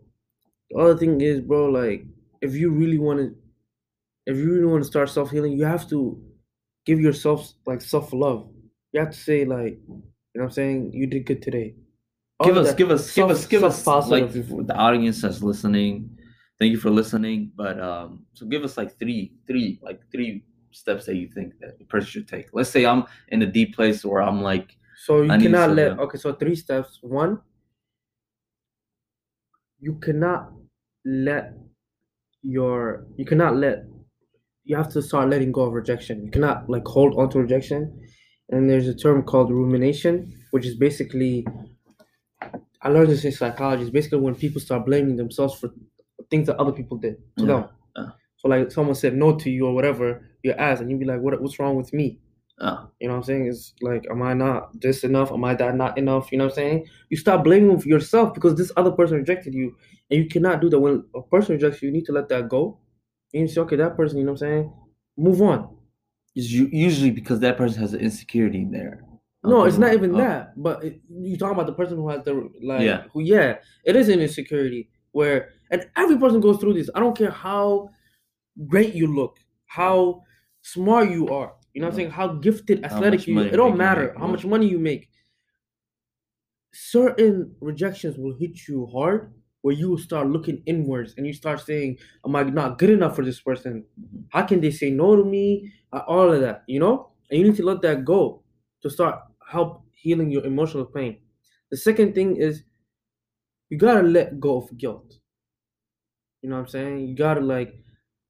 the 0.70 0.78
other 0.78 0.96
thing 0.96 1.20
is, 1.20 1.40
bro, 1.40 1.66
like 1.66 2.04
if 2.40 2.54
you 2.54 2.70
really 2.70 2.98
want 2.98 3.18
to 3.20 3.34
if 4.26 4.36
you 4.36 4.52
really 4.52 4.66
want 4.66 4.82
to 4.82 4.86
start 4.86 5.08
self 5.08 5.30
healing, 5.30 5.52
you 5.52 5.64
have 5.64 5.88
to 5.90 6.20
give 6.84 7.00
yourself 7.00 7.52
like 7.66 7.80
self 7.80 8.12
love. 8.12 8.48
You 8.92 9.00
have 9.00 9.10
to 9.10 9.18
say 9.18 9.44
like, 9.44 9.78
you 9.88 10.02
know 10.34 10.42
what 10.42 10.44
I'm 10.44 10.50
saying? 10.50 10.92
You 10.92 11.06
did 11.06 11.26
good 11.26 11.42
today. 11.42 11.74
All 12.38 12.46
give 12.46 12.56
us, 12.56 12.74
give 12.74 12.90
us, 12.90 13.14
give 13.14 13.30
us, 13.30 13.46
give 13.46 13.64
us, 13.64 13.86
like 13.86 14.04
self-positive. 14.04 14.48
for 14.48 14.62
the 14.62 14.76
audience 14.76 15.22
that's 15.22 15.42
listening. 15.42 16.10
Thank 16.58 16.72
you 16.72 16.78
for 16.78 16.90
listening. 16.90 17.52
But 17.56 17.80
um, 17.80 18.26
so 18.34 18.46
give 18.46 18.62
us 18.62 18.76
like 18.76 18.98
three, 18.98 19.34
three, 19.46 19.78
like 19.82 20.00
three 20.12 20.44
steps 20.70 21.06
that 21.06 21.16
you 21.16 21.28
think 21.28 21.54
that 21.60 21.76
a 21.80 21.84
person 21.84 22.08
should 22.08 22.28
take. 22.28 22.48
Let's 22.52 22.70
say 22.70 22.84
I'm 22.84 23.04
in 23.28 23.40
a 23.42 23.46
deep 23.46 23.74
place 23.74 24.04
where 24.04 24.22
I'm 24.22 24.42
like, 24.42 24.76
So 25.04 25.22
you 25.22 25.30
I 25.30 25.38
cannot 25.38 25.70
let 25.70 25.98
okay, 25.98 26.18
so 26.18 26.34
three 26.34 26.56
steps. 26.56 26.98
One, 27.00 27.40
you 29.80 29.94
cannot 30.00 30.52
let 31.04 31.52
your 32.42 33.06
you 33.16 33.24
cannot 33.24 33.56
let 33.56 33.84
you 34.64 34.76
have 34.76 34.88
to 34.92 35.00
start 35.02 35.30
letting 35.30 35.52
go 35.52 35.62
of 35.62 35.72
rejection. 35.72 36.24
You 36.24 36.30
cannot 36.30 36.68
like 36.68 36.84
hold 36.86 37.18
on 37.18 37.30
to 37.30 37.38
rejection. 37.40 38.00
And 38.48 38.68
there's 38.70 38.88
a 38.88 38.94
term 38.94 39.22
called 39.24 39.50
rumination, 39.50 40.32
which 40.52 40.66
is 40.66 40.76
basically 40.76 41.46
I 42.82 42.88
learned 42.88 43.10
this 43.10 43.24
in 43.24 43.32
psychology. 43.32 43.82
It's 43.82 43.90
basically 43.90 44.18
when 44.20 44.34
people 44.34 44.60
start 44.60 44.86
blaming 44.86 45.16
themselves 45.16 45.58
for 45.58 45.70
things 46.30 46.46
that 46.46 46.56
other 46.56 46.72
people 46.72 46.98
did 46.98 47.16
to 47.38 47.44
Yeah, 47.44 47.46
them. 47.46 47.68
yeah. 47.96 48.06
So 48.36 48.48
like 48.48 48.70
someone 48.70 48.94
said 48.94 49.14
no 49.16 49.36
to 49.38 49.50
you 49.50 49.66
or 49.66 49.74
whatever, 49.74 50.28
you 50.42 50.52
ask 50.52 50.80
and 50.80 50.90
you'd 50.90 51.00
be 51.00 51.06
like, 51.06 51.20
What 51.20 51.40
what's 51.40 51.58
wrong 51.58 51.76
with 51.76 51.92
me? 51.92 52.20
Oh, 52.60 52.88
You 53.00 53.08
know 53.08 53.14
what 53.14 53.18
I'm 53.18 53.24
saying? 53.24 53.46
It's 53.46 53.74
like, 53.82 54.06
am 54.10 54.22
I 54.22 54.34
not 54.34 54.80
this 54.80 55.04
enough? 55.04 55.32
Am 55.32 55.44
I 55.44 55.54
that 55.54 55.76
not 55.76 55.98
enough? 55.98 56.30
You 56.32 56.38
know 56.38 56.44
what 56.44 56.52
I'm 56.52 56.56
saying? 56.56 56.86
You 57.10 57.16
stop 57.16 57.44
blaming 57.44 57.80
yourself 57.82 58.34
because 58.34 58.54
this 58.56 58.72
other 58.76 58.90
person 58.92 59.18
rejected 59.18 59.54
you. 59.54 59.76
And 60.10 60.22
you 60.22 60.28
cannot 60.28 60.60
do 60.60 60.70
that. 60.70 60.78
When 60.80 61.04
a 61.14 61.22
person 61.22 61.54
rejects 61.54 61.82
you, 61.82 61.88
you 61.88 61.92
need 61.92 62.06
to 62.06 62.12
let 62.12 62.28
that 62.28 62.48
go. 62.48 62.78
And 63.34 63.42
you 63.42 63.48
say, 63.48 63.60
okay, 63.62 63.76
that 63.76 63.96
person, 63.96 64.18
you 64.18 64.24
know 64.24 64.32
what 64.32 64.42
I'm 64.42 64.48
saying? 64.48 64.72
Move 65.16 65.42
on. 65.42 65.76
it's 66.34 66.50
usually 66.50 67.10
because 67.10 67.40
that 67.40 67.56
person 67.56 67.80
has 67.80 67.94
an 67.94 68.00
insecurity 68.00 68.58
in 68.58 68.70
there. 68.70 69.02
No, 69.42 69.64
it's 69.64 69.78
not 69.78 69.94
even 69.94 70.14
oh, 70.14 70.18
that. 70.18 70.60
But 70.60 70.84
it, 70.84 71.00
you 71.08 71.36
talking 71.36 71.54
about 71.54 71.66
the 71.66 71.72
person 71.72 71.96
who 71.96 72.08
has 72.08 72.22
the 72.24 72.48
like, 72.62 72.82
Yeah. 72.82 73.04
who 73.12 73.20
yeah, 73.20 73.56
it 73.84 73.96
is 73.96 74.08
an 74.08 74.20
insecurity 74.20 74.88
where, 75.12 75.50
and 75.70 75.88
every 75.96 76.18
person 76.18 76.40
goes 76.40 76.58
through 76.58 76.74
this. 76.74 76.90
I 76.94 77.00
don't 77.00 77.16
care 77.16 77.30
how 77.30 77.90
great 78.66 78.94
you 78.94 79.06
look, 79.14 79.36
how 79.66 80.22
smart 80.62 81.10
you 81.10 81.28
are. 81.28 81.54
You 81.76 81.82
know 81.82 81.88
what 81.88 81.92
I'm 81.92 81.96
saying? 82.00 82.10
How 82.12 82.28
gifted, 82.28 82.86
athletic 82.86 83.26
you. 83.26 83.38
It 83.38 83.50
don't 83.52 83.76
matter 83.76 84.08
make, 84.08 84.16
how 84.18 84.26
much 84.26 84.46
money 84.46 84.66
you 84.66 84.78
make. 84.78 85.10
Certain 86.72 87.54
rejections 87.60 88.16
will 88.16 88.34
hit 88.34 88.66
you 88.66 88.86
hard, 88.86 89.34
where 89.60 89.74
you 89.74 89.90
will 89.90 89.98
start 89.98 90.26
looking 90.26 90.62
inwards 90.64 91.12
and 91.18 91.26
you 91.26 91.34
start 91.34 91.60
saying, 91.60 91.98
"Am 92.24 92.34
I 92.34 92.44
not 92.44 92.78
good 92.78 92.88
enough 92.88 93.14
for 93.14 93.22
this 93.26 93.42
person? 93.42 93.84
How 94.30 94.46
can 94.46 94.62
they 94.62 94.70
say 94.70 94.90
no 94.90 95.16
to 95.16 95.24
me?" 95.24 95.70
Uh, 95.92 96.00
All 96.08 96.32
of 96.32 96.40
that, 96.40 96.64
you 96.66 96.80
know. 96.80 97.12
and 97.28 97.38
you 97.38 97.44
need 97.46 97.56
to 97.56 97.64
let 97.66 97.82
that 97.82 98.06
go 98.06 98.42
to 98.82 98.88
start 98.88 99.20
help 99.46 99.84
healing 99.92 100.30
your 100.30 100.46
emotional 100.46 100.86
pain. 100.86 101.20
The 101.70 101.76
second 101.76 102.14
thing 102.14 102.36
is 102.36 102.64
you 103.68 103.76
gotta 103.76 104.02
let 104.02 104.40
go 104.40 104.62
of 104.62 104.74
guilt. 104.78 105.18
You 106.40 106.48
know 106.48 106.56
what 106.56 106.62
I'm 106.62 106.68
saying? 106.68 107.08
You 107.08 107.16
gotta 107.16 107.40
like 107.40 107.82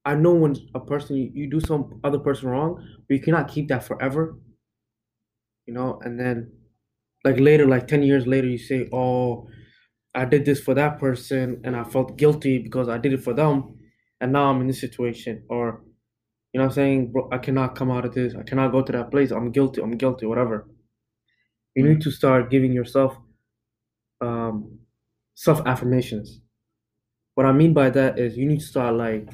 I 0.06 0.14
know 0.14 0.34
when 0.34 0.56
a 0.74 0.80
person 0.80 1.16
you, 1.34 1.50
do 1.50 1.60
some 1.60 2.00
other 2.04 2.18
person 2.20 2.48
wrong, 2.48 2.76
but 3.08 3.14
you 3.16 3.20
cannot 3.22 3.48
keep 3.48 3.68
that 3.68 3.84
forever. 3.84 4.38
You 5.66 5.74
know, 5.74 5.98
and 6.02 6.18
then 6.18 6.52
like 7.24 7.40
later, 7.40 7.66
like 7.66 7.88
10 7.88 8.02
years 8.02 8.26
later, 8.26 8.48
you 8.48 8.58
say, 8.58 8.88
Oh, 8.92 9.48
I 10.14 10.24
did 10.26 10.44
this 10.46 10.60
for 10.60 10.74
that 10.74 10.98
person 10.98 11.62
and 11.64 11.76
I 11.76 11.84
felt 11.84 12.18
guilty 12.18 12.58
because 12.58 12.88
I 12.88 12.98
did 12.98 13.12
it 13.14 13.24
for 13.24 13.34
them 13.34 13.78
and 14.20 14.32
now 14.32 14.50
I'm 14.50 14.60
in 14.62 14.68
this 14.68 14.80
situation. 14.80 15.44
Or 15.50 15.82
you 16.52 16.60
know 16.60 16.66
I'm 16.66 16.72
saying? 16.72 17.12
Bro, 17.12 17.30
I 17.32 17.38
cannot 17.38 17.76
come 17.76 17.90
out 17.90 18.06
of 18.06 18.14
this. 18.14 18.34
I 18.34 18.44
cannot 18.44 18.72
go 18.72 18.82
to 18.82 18.92
that 18.92 19.10
place. 19.10 19.32
I'm 19.32 19.52
guilty. 19.52 19.82
I'm 19.82 19.92
guilty, 19.98 20.26
whatever. 20.26 20.68
You 21.76 21.84
need 21.88 22.00
to 22.00 22.10
start 22.10 22.50
giving 22.50 22.72
yourself 22.72 23.16
um, 24.20 24.80
self 25.34 25.60
affirmations. 25.66 26.40
What 27.34 27.46
I 27.46 27.52
mean 27.52 27.74
by 27.74 27.90
that 27.90 28.18
is 28.18 28.36
you 28.36 28.46
need 28.46 28.60
to 28.60 28.66
start 28.66 28.94
like, 28.96 29.28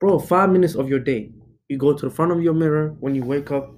bro, 0.00 0.18
five 0.18 0.50
minutes 0.50 0.74
of 0.74 0.88
your 0.88 0.98
day. 1.00 1.32
You 1.68 1.78
go 1.78 1.92
to 1.92 2.06
the 2.06 2.14
front 2.14 2.32
of 2.32 2.42
your 2.42 2.54
mirror 2.54 2.96
when 3.00 3.14
you 3.14 3.24
wake 3.24 3.50
up. 3.50 3.74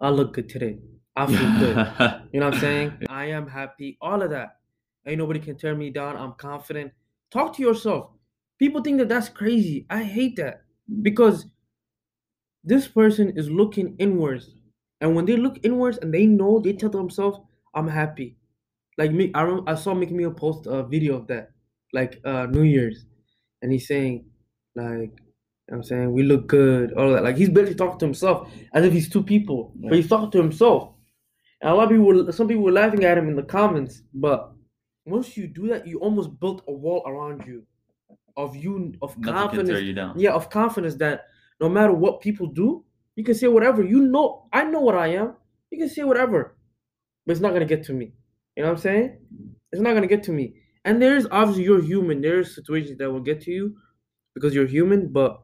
I 0.00 0.10
look 0.10 0.34
good 0.34 0.48
today. 0.48 0.78
I 1.16 1.26
feel 1.26 1.58
good. 1.58 2.20
You 2.32 2.40
know 2.40 2.46
what 2.46 2.54
I'm 2.56 2.60
saying? 2.60 2.92
I 3.08 3.26
am 3.26 3.46
happy. 3.46 3.96
All 4.00 4.20
of 4.20 4.30
that. 4.30 4.58
Ain't 5.06 5.18
nobody 5.18 5.38
can 5.38 5.56
tear 5.56 5.74
me 5.76 5.90
down. 5.90 6.16
I'm 6.16 6.32
confident. 6.32 6.92
Talk 7.30 7.54
to 7.56 7.62
yourself. 7.62 8.10
People 8.58 8.82
think 8.82 8.98
that 8.98 9.08
that's 9.08 9.28
crazy. 9.28 9.86
I 9.88 10.02
hate 10.02 10.36
that 10.36 10.64
because 11.02 11.46
this 12.64 12.88
person 12.88 13.36
is 13.36 13.50
looking 13.50 13.94
inwards. 13.98 14.54
And 15.00 15.14
when 15.14 15.26
they 15.26 15.36
look 15.36 15.58
inwards 15.62 15.98
and 15.98 16.12
they 16.12 16.26
know, 16.26 16.58
they 16.58 16.72
tell 16.72 16.90
themselves, 16.90 17.38
I'm 17.74 17.88
happy. 17.88 18.36
Like 18.96 19.12
me, 19.12 19.30
I, 19.34 19.60
I 19.66 19.74
saw 19.74 19.94
Mickey 19.94 20.14
Meal 20.14 20.32
post 20.32 20.66
a 20.66 20.82
video 20.82 21.16
of 21.16 21.26
that, 21.28 21.50
like 21.92 22.20
uh, 22.24 22.46
New 22.46 22.62
Year's. 22.62 23.04
And 23.62 23.72
he's 23.72 23.86
saying, 23.86 24.24
like, 24.74 24.86
you 24.86 24.96
know 24.96 25.10
what 25.66 25.76
I'm 25.76 25.82
saying, 25.84 26.12
we 26.12 26.22
look 26.22 26.46
good, 26.46 26.92
all 26.92 27.08
of 27.08 27.14
that. 27.14 27.24
Like 27.24 27.36
he's 27.36 27.50
barely 27.50 27.74
talking 27.74 27.98
to 27.98 28.04
himself 28.06 28.50
as 28.72 28.84
if 28.84 28.92
he's 28.92 29.08
two 29.08 29.22
people, 29.22 29.72
but 29.76 29.94
he's 29.94 30.08
talking 30.08 30.30
to 30.32 30.38
himself. 30.38 30.90
And 31.60 31.70
a 31.70 31.74
lot 31.74 31.84
of 31.84 31.90
people, 31.90 32.04
were, 32.04 32.32
some 32.32 32.48
people 32.48 32.64
were 32.64 32.72
laughing 32.72 33.04
at 33.04 33.16
him 33.16 33.28
in 33.28 33.36
the 33.36 33.42
comments, 33.42 34.02
but 34.12 34.52
once 35.06 35.36
you 35.36 35.46
do 35.46 35.68
that, 35.68 35.86
you 35.86 35.98
almost 35.98 36.38
built 36.40 36.62
a 36.68 36.72
wall 36.72 37.02
around 37.06 37.46
you 37.46 37.64
of 38.36 38.56
you 38.56 38.94
of 39.00 39.16
Nothing 39.18 39.34
confidence. 39.34 39.68
tear 39.68 39.80
you 39.80 39.92
down. 39.92 40.18
Yeah, 40.18 40.32
of 40.32 40.50
confidence 40.50 40.96
that 40.96 41.26
no 41.60 41.68
matter 41.68 41.92
what 41.92 42.20
people 42.20 42.46
do, 42.48 42.84
you 43.16 43.24
can 43.24 43.34
say 43.34 43.46
whatever. 43.46 43.82
You 43.82 44.00
know, 44.00 44.48
I 44.52 44.64
know 44.64 44.80
what 44.80 44.96
I 44.96 45.08
am. 45.08 45.34
You 45.70 45.78
can 45.78 45.88
say 45.88 46.02
whatever, 46.04 46.56
but 47.26 47.32
it's 47.32 47.40
not 47.40 47.52
gonna 47.52 47.64
get 47.64 47.84
to 47.84 47.92
me. 47.92 48.12
You 48.56 48.62
know 48.62 48.70
what 48.70 48.78
I'm 48.78 48.82
saying? 48.82 49.18
It's 49.72 49.82
not 49.82 49.94
gonna 49.94 50.06
get 50.06 50.22
to 50.24 50.32
me. 50.32 50.54
And 50.84 51.00
there's 51.00 51.26
obviously 51.30 51.64
you're 51.64 51.82
human. 51.82 52.20
There's 52.20 52.54
situations 52.54 52.98
that 52.98 53.10
will 53.10 53.20
get 53.20 53.40
to 53.42 53.50
you 53.50 53.76
because 54.34 54.54
you're 54.54 54.66
human, 54.66 55.08
but 55.08 55.42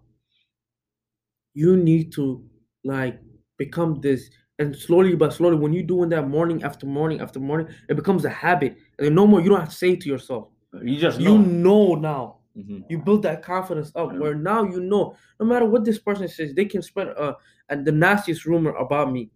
you 1.55 1.77
need 1.77 2.13
to 2.13 2.45
like 2.85 3.21
become 3.59 4.01
this. 4.01 4.31
And 4.59 4.77
slowly 4.77 5.15
but 5.17 5.33
slowly 5.33 5.57
when 5.57 5.73
you're 5.73 5.83
doing 5.85 6.11
that 6.11 6.29
morning 6.29 6.63
after 6.63 6.85
morning 6.87 7.21
after 7.23 7.41
morning 7.41 7.69
it 7.89 7.97
becomes 7.97 8.25
a 8.27 8.31
habit. 8.31 8.77
And 8.99 9.15
no 9.15 9.27
more 9.27 9.41
you 9.41 9.49
don't 9.49 9.61
have 9.61 9.71
to 9.71 9.75
say 9.75 9.97
to 9.97 10.09
yourself. 10.09 10.49
You 10.83 10.97
just 10.99 11.19
you 11.19 11.39
know. 11.39 11.95
know 11.95 11.95
now. 11.95 12.37
Mhm. 12.59 12.85
you 12.91 12.99
build 12.99 13.23
that 13.23 13.43
confidence 13.43 13.93
up 13.95 14.13
where 14.19 14.35
now 14.35 14.65
you 14.65 14.81
know 14.81 15.15
no 15.39 15.47
matter 15.47 15.65
what 15.65 15.85
this 15.85 16.01
person 16.01 16.27
says 16.27 16.53
they 16.53 16.65
can 16.65 16.83
spread 16.83 17.09
uh 17.17 17.35
and 17.69 17.87
the 17.87 17.93
nastiest 17.93 18.45
rumor 18.45 18.73
about 18.73 19.13
me. 19.13 19.31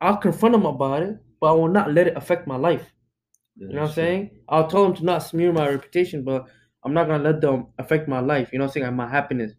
I'll 0.00 0.16
confront 0.18 0.52
them 0.54 0.66
about 0.66 1.02
it 1.04 1.16
but 1.40 1.46
i 1.46 1.52
will 1.52 1.68
not 1.68 1.92
let 1.94 2.06
it 2.08 2.16
affect 2.16 2.46
my 2.46 2.56
life. 2.56 2.92
You 3.56 3.68
know 3.68 3.82
what 3.82 3.88
i'm 3.88 3.94
saying? 3.94 4.30
I'll 4.48 4.68
tell 4.68 4.82
them 4.84 4.94
to 4.96 5.04
not 5.04 5.22
smear 5.22 5.52
my 5.52 5.68
reputation 5.68 6.22
but 6.22 6.46
i'm 6.86 6.94
not 6.94 7.08
gonna 7.08 7.24
let 7.24 7.42
them 7.42 7.68
affect 7.78 8.08
my 8.08 8.20
life 8.20 8.50
you 8.52 8.60
know 8.60 8.66
what 8.66 8.76
i'm 8.76 8.82
saying 8.82 8.96
my 8.96 9.08
happiness. 9.08 9.52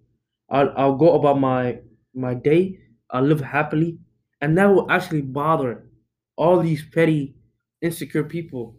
I'll, 0.50 0.74
I'll 0.78 0.96
go 0.98 1.14
about 1.20 1.40
my 1.40 1.82
my 2.16 2.36
day 2.36 2.80
i'll 3.12 3.24
live 3.24 3.42
happily 3.42 4.00
and 4.42 4.58
that 4.58 4.68
will 4.68 4.92
actually 4.92 5.22
bother 5.24 5.90
all 6.38 6.62
these 6.62 6.86
petty 6.90 7.36
insecure 7.82 8.24
people. 8.24 8.78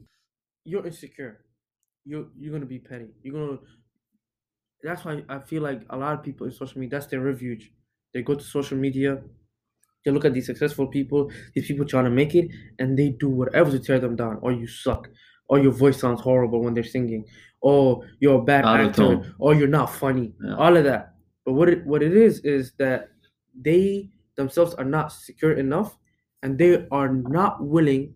You're 0.65 0.87
insecure. 0.87 1.45
You're 2.05 2.29
you're 2.39 2.53
gonna 2.53 2.67
be 2.67 2.81
petty. 2.81 3.09
You're 3.23 3.35
gonna 3.35 3.61
that's 4.83 5.05
why 5.05 5.23
i 5.29 5.39
feel 5.39 5.63
like 5.63 5.83
a 5.91 5.97
lot 5.97 6.15
of 6.15 6.23
people 6.25 6.47
in 6.47 6.53
social 6.53 6.79
media 6.81 6.99
that's 6.99 7.11
their 7.11 7.21
refuge. 7.21 7.73
They 8.15 8.23
go 8.23 8.35
to 8.35 8.45
social 8.45 8.79
media 8.79 9.23
they 10.05 10.11
look 10.13 10.25
at 10.27 10.35
these 10.35 10.47
successful 10.47 10.89
people 10.89 11.31
these 11.55 11.67
people 11.69 11.87
trying 11.87 12.05
to 12.05 12.11
make 12.11 12.35
it 12.35 12.51
and 12.79 12.99
they 12.99 13.11
do 13.11 13.29
whatever 13.29 13.71
to 13.71 13.81
tear 13.81 14.01
them 14.01 14.17
down 14.17 14.39
or 14.43 14.53
you 14.53 14.67
suck 14.67 15.11
or 15.49 15.59
your 15.59 15.73
voice 15.73 15.99
sounds 16.01 16.21
horrible 16.21 16.63
when 16.63 16.75
they're 16.75 16.85
singing 16.85 17.25
or 17.61 18.05
you're 18.21 18.39
a 18.41 18.43
bad 18.45 18.65
actor 18.65 19.03
Auto-tune. 19.03 19.59
you're 19.59 19.69
not 19.69 19.91
funny 19.93 20.33
Yeah. 20.45 20.57
all 20.57 20.77
of 20.77 20.85
that 20.85 21.15
but 21.45 21.53
what 21.55 21.69
it 21.69 21.85
what 21.87 22.03
it 22.03 22.15
is 22.17 22.41
is 22.41 22.73
that 22.79 23.09
they 23.61 24.11
themselves 24.37 24.75
are 24.75 24.85
not 24.85 25.13
secure 25.13 25.53
enough 25.55 25.97
and 26.43 26.57
they 26.59 26.87
are 26.91 27.09
not 27.13 27.65
willing 27.65 28.15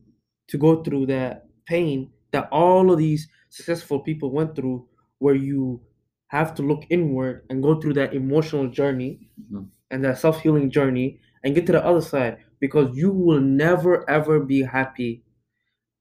to 0.49 0.59
go 0.59 0.83
through 0.83 1.07
that 1.07 1.47
pain 1.67 2.11
that 2.33 2.49
all 2.53 2.93
of 2.93 2.99
these 2.99 3.29
successful 3.49 3.99
people 4.01 4.31
went 4.31 4.55
through 4.55 4.87
where 5.19 5.35
you 5.35 5.81
have 6.29 6.55
to 6.55 6.63
look 6.63 6.85
inward 6.91 7.45
and 7.51 7.63
go 7.63 7.81
through 7.81 7.93
that 7.95 8.15
emotional 8.15 8.69
journey 8.69 9.29
Mhm. 9.51 9.67
and 9.91 10.05
that 10.05 10.19
self-healing 10.19 10.71
journey 10.71 11.19
and 11.45 11.55
get 11.55 11.67
to 11.67 11.73
the 11.73 11.85
other 11.85 12.01
side 12.01 12.39
because 12.61 12.97
you 12.97 13.11
will 13.13 13.41
never 13.41 14.09
ever 14.09 14.39
be 14.41 14.63
happy 14.63 15.25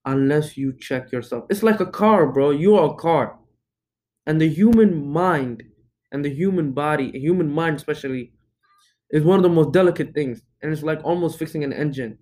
unless 0.05 0.57
you 0.57 0.73
check 0.77 1.11
yourself. 1.11 1.45
It's 1.49 1.63
like 1.63 1.79
a 1.79 1.85
car 1.85 2.31
bro. 2.31 2.51
You 2.51 2.75
are 2.75 2.91
a 2.93 2.95
car. 2.95 3.39
And 4.25 4.41
the 4.41 4.49
human 4.49 5.07
mind 5.07 5.63
and 6.11 6.23
the 6.25 6.29
human 6.33 6.73
body 6.73 7.11
human 7.19 7.51
mind 7.51 7.77
especially 7.77 8.33
is 9.11 9.23
one 9.23 9.39
of 9.39 9.43
the 9.43 9.49
most 9.49 9.71
delicate 9.73 10.13
things. 10.13 10.41
And 10.61 10.71
it's 10.71 10.83
like 10.83 11.03
almost 11.03 11.39
fixing 11.39 11.63
an 11.63 11.73
engine. 11.73 12.19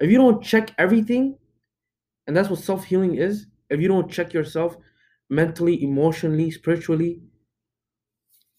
If 0.00 0.10
you 0.10 0.18
don't 0.18 0.42
check 0.42 0.74
everything 0.78 1.38
and 2.26 2.36
that's 2.36 2.48
what 2.50 2.58
self-healing 2.60 3.16
is 3.16 3.46
if 3.70 3.80
you 3.80 3.88
don't 3.88 4.10
check 4.10 4.32
yourself 4.32 4.76
mentally 5.30 5.82
emotionally 5.82 6.50
spiritually 6.50 7.22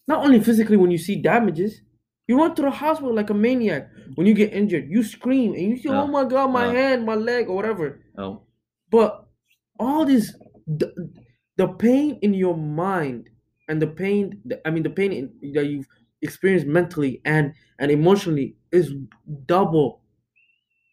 not 0.06 0.24
only 0.24 0.40
physically 0.40 0.76
when 0.76 0.90
you 0.90 0.98
see 0.98 1.16
damages 1.20 1.80
you 2.26 2.38
run 2.38 2.54
to 2.54 2.62
the 2.62 2.70
hospital 2.70 3.14
like 3.14 3.30
a 3.30 3.34
maniac 3.34 3.90
when 4.14 4.26
you 4.26 4.32
get 4.32 4.52
injured. 4.52 4.88
You 4.90 5.02
scream 5.02 5.52
and 5.52 5.62
you 5.62 5.76
say 5.76 5.90
Yeah. 5.90 6.02
oh 6.02 6.06
my 6.06 6.24
god 6.24 6.48
my 6.50 6.66
hand 6.72 7.04
my 7.04 7.14
leg 7.14 7.48
or 7.48 7.56
whatever. 7.56 8.00
Oh, 8.16 8.46
but 8.94 9.26
all 9.80 10.04
this, 10.06 10.32
the, 10.68 11.10
the 11.56 11.66
pain 11.66 12.18
in 12.22 12.32
your 12.32 12.56
mind 12.56 13.28
and 13.68 13.82
the 13.82 13.88
pain, 13.88 14.40
I 14.64 14.70
mean, 14.70 14.84
the 14.84 14.90
pain 14.90 15.12
in, 15.12 15.52
that 15.54 15.66
you've 15.66 15.88
experienced 16.22 16.66
mentally 16.66 17.20
and 17.24 17.54
and 17.80 17.90
emotionally 17.90 18.56
is 18.70 18.94
double 19.46 20.02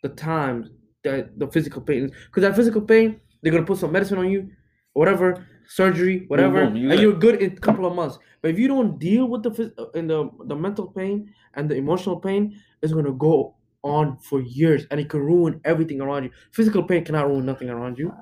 the 0.01 0.09
times 0.09 0.71
that 1.03 1.37
the 1.37 1.47
physical 1.47 1.81
pain 1.81 2.05
is. 2.05 2.11
Because 2.25 2.41
that 2.41 2.55
physical 2.55 2.81
pain, 2.81 3.21
they're 3.41 3.51
gonna 3.51 3.65
put 3.65 3.77
some 3.77 3.91
medicine 3.91 4.17
on 4.17 4.31
you, 4.31 4.49
whatever, 4.93 5.47
surgery, 5.67 6.25
whatever, 6.27 6.65
boom, 6.65 6.75
you 6.75 6.89
and 6.89 6.99
you're 6.99 7.13
good 7.13 7.39
in 7.39 7.51
a 7.53 7.59
couple 7.59 7.85
of 7.85 7.93
months. 7.93 8.17
But 8.41 8.49
if 8.49 8.57
you 8.57 8.67
don't 8.67 8.97
deal 8.97 9.27
with 9.27 9.43
the 9.43 9.51
phys- 9.51 9.73
uh, 9.77 9.91
in 9.91 10.07
the 10.07 10.27
the 10.45 10.55
mental 10.55 10.87
pain 10.87 11.31
and 11.53 11.69
the 11.69 11.75
emotional 11.75 12.19
pain, 12.19 12.59
it's 12.81 12.93
gonna 12.93 13.13
go 13.13 13.57
on 13.83 14.17
for 14.19 14.41
years, 14.41 14.85
and 14.91 14.99
it 14.99 15.09
can 15.09 15.21
ruin 15.21 15.61
everything 15.65 16.01
around 16.01 16.23
you. 16.25 16.31
Physical 16.51 16.83
pain 16.83 17.03
cannot 17.03 17.27
ruin 17.27 17.45
nothing 17.45 17.69
around 17.69 17.97
you. 17.97 18.13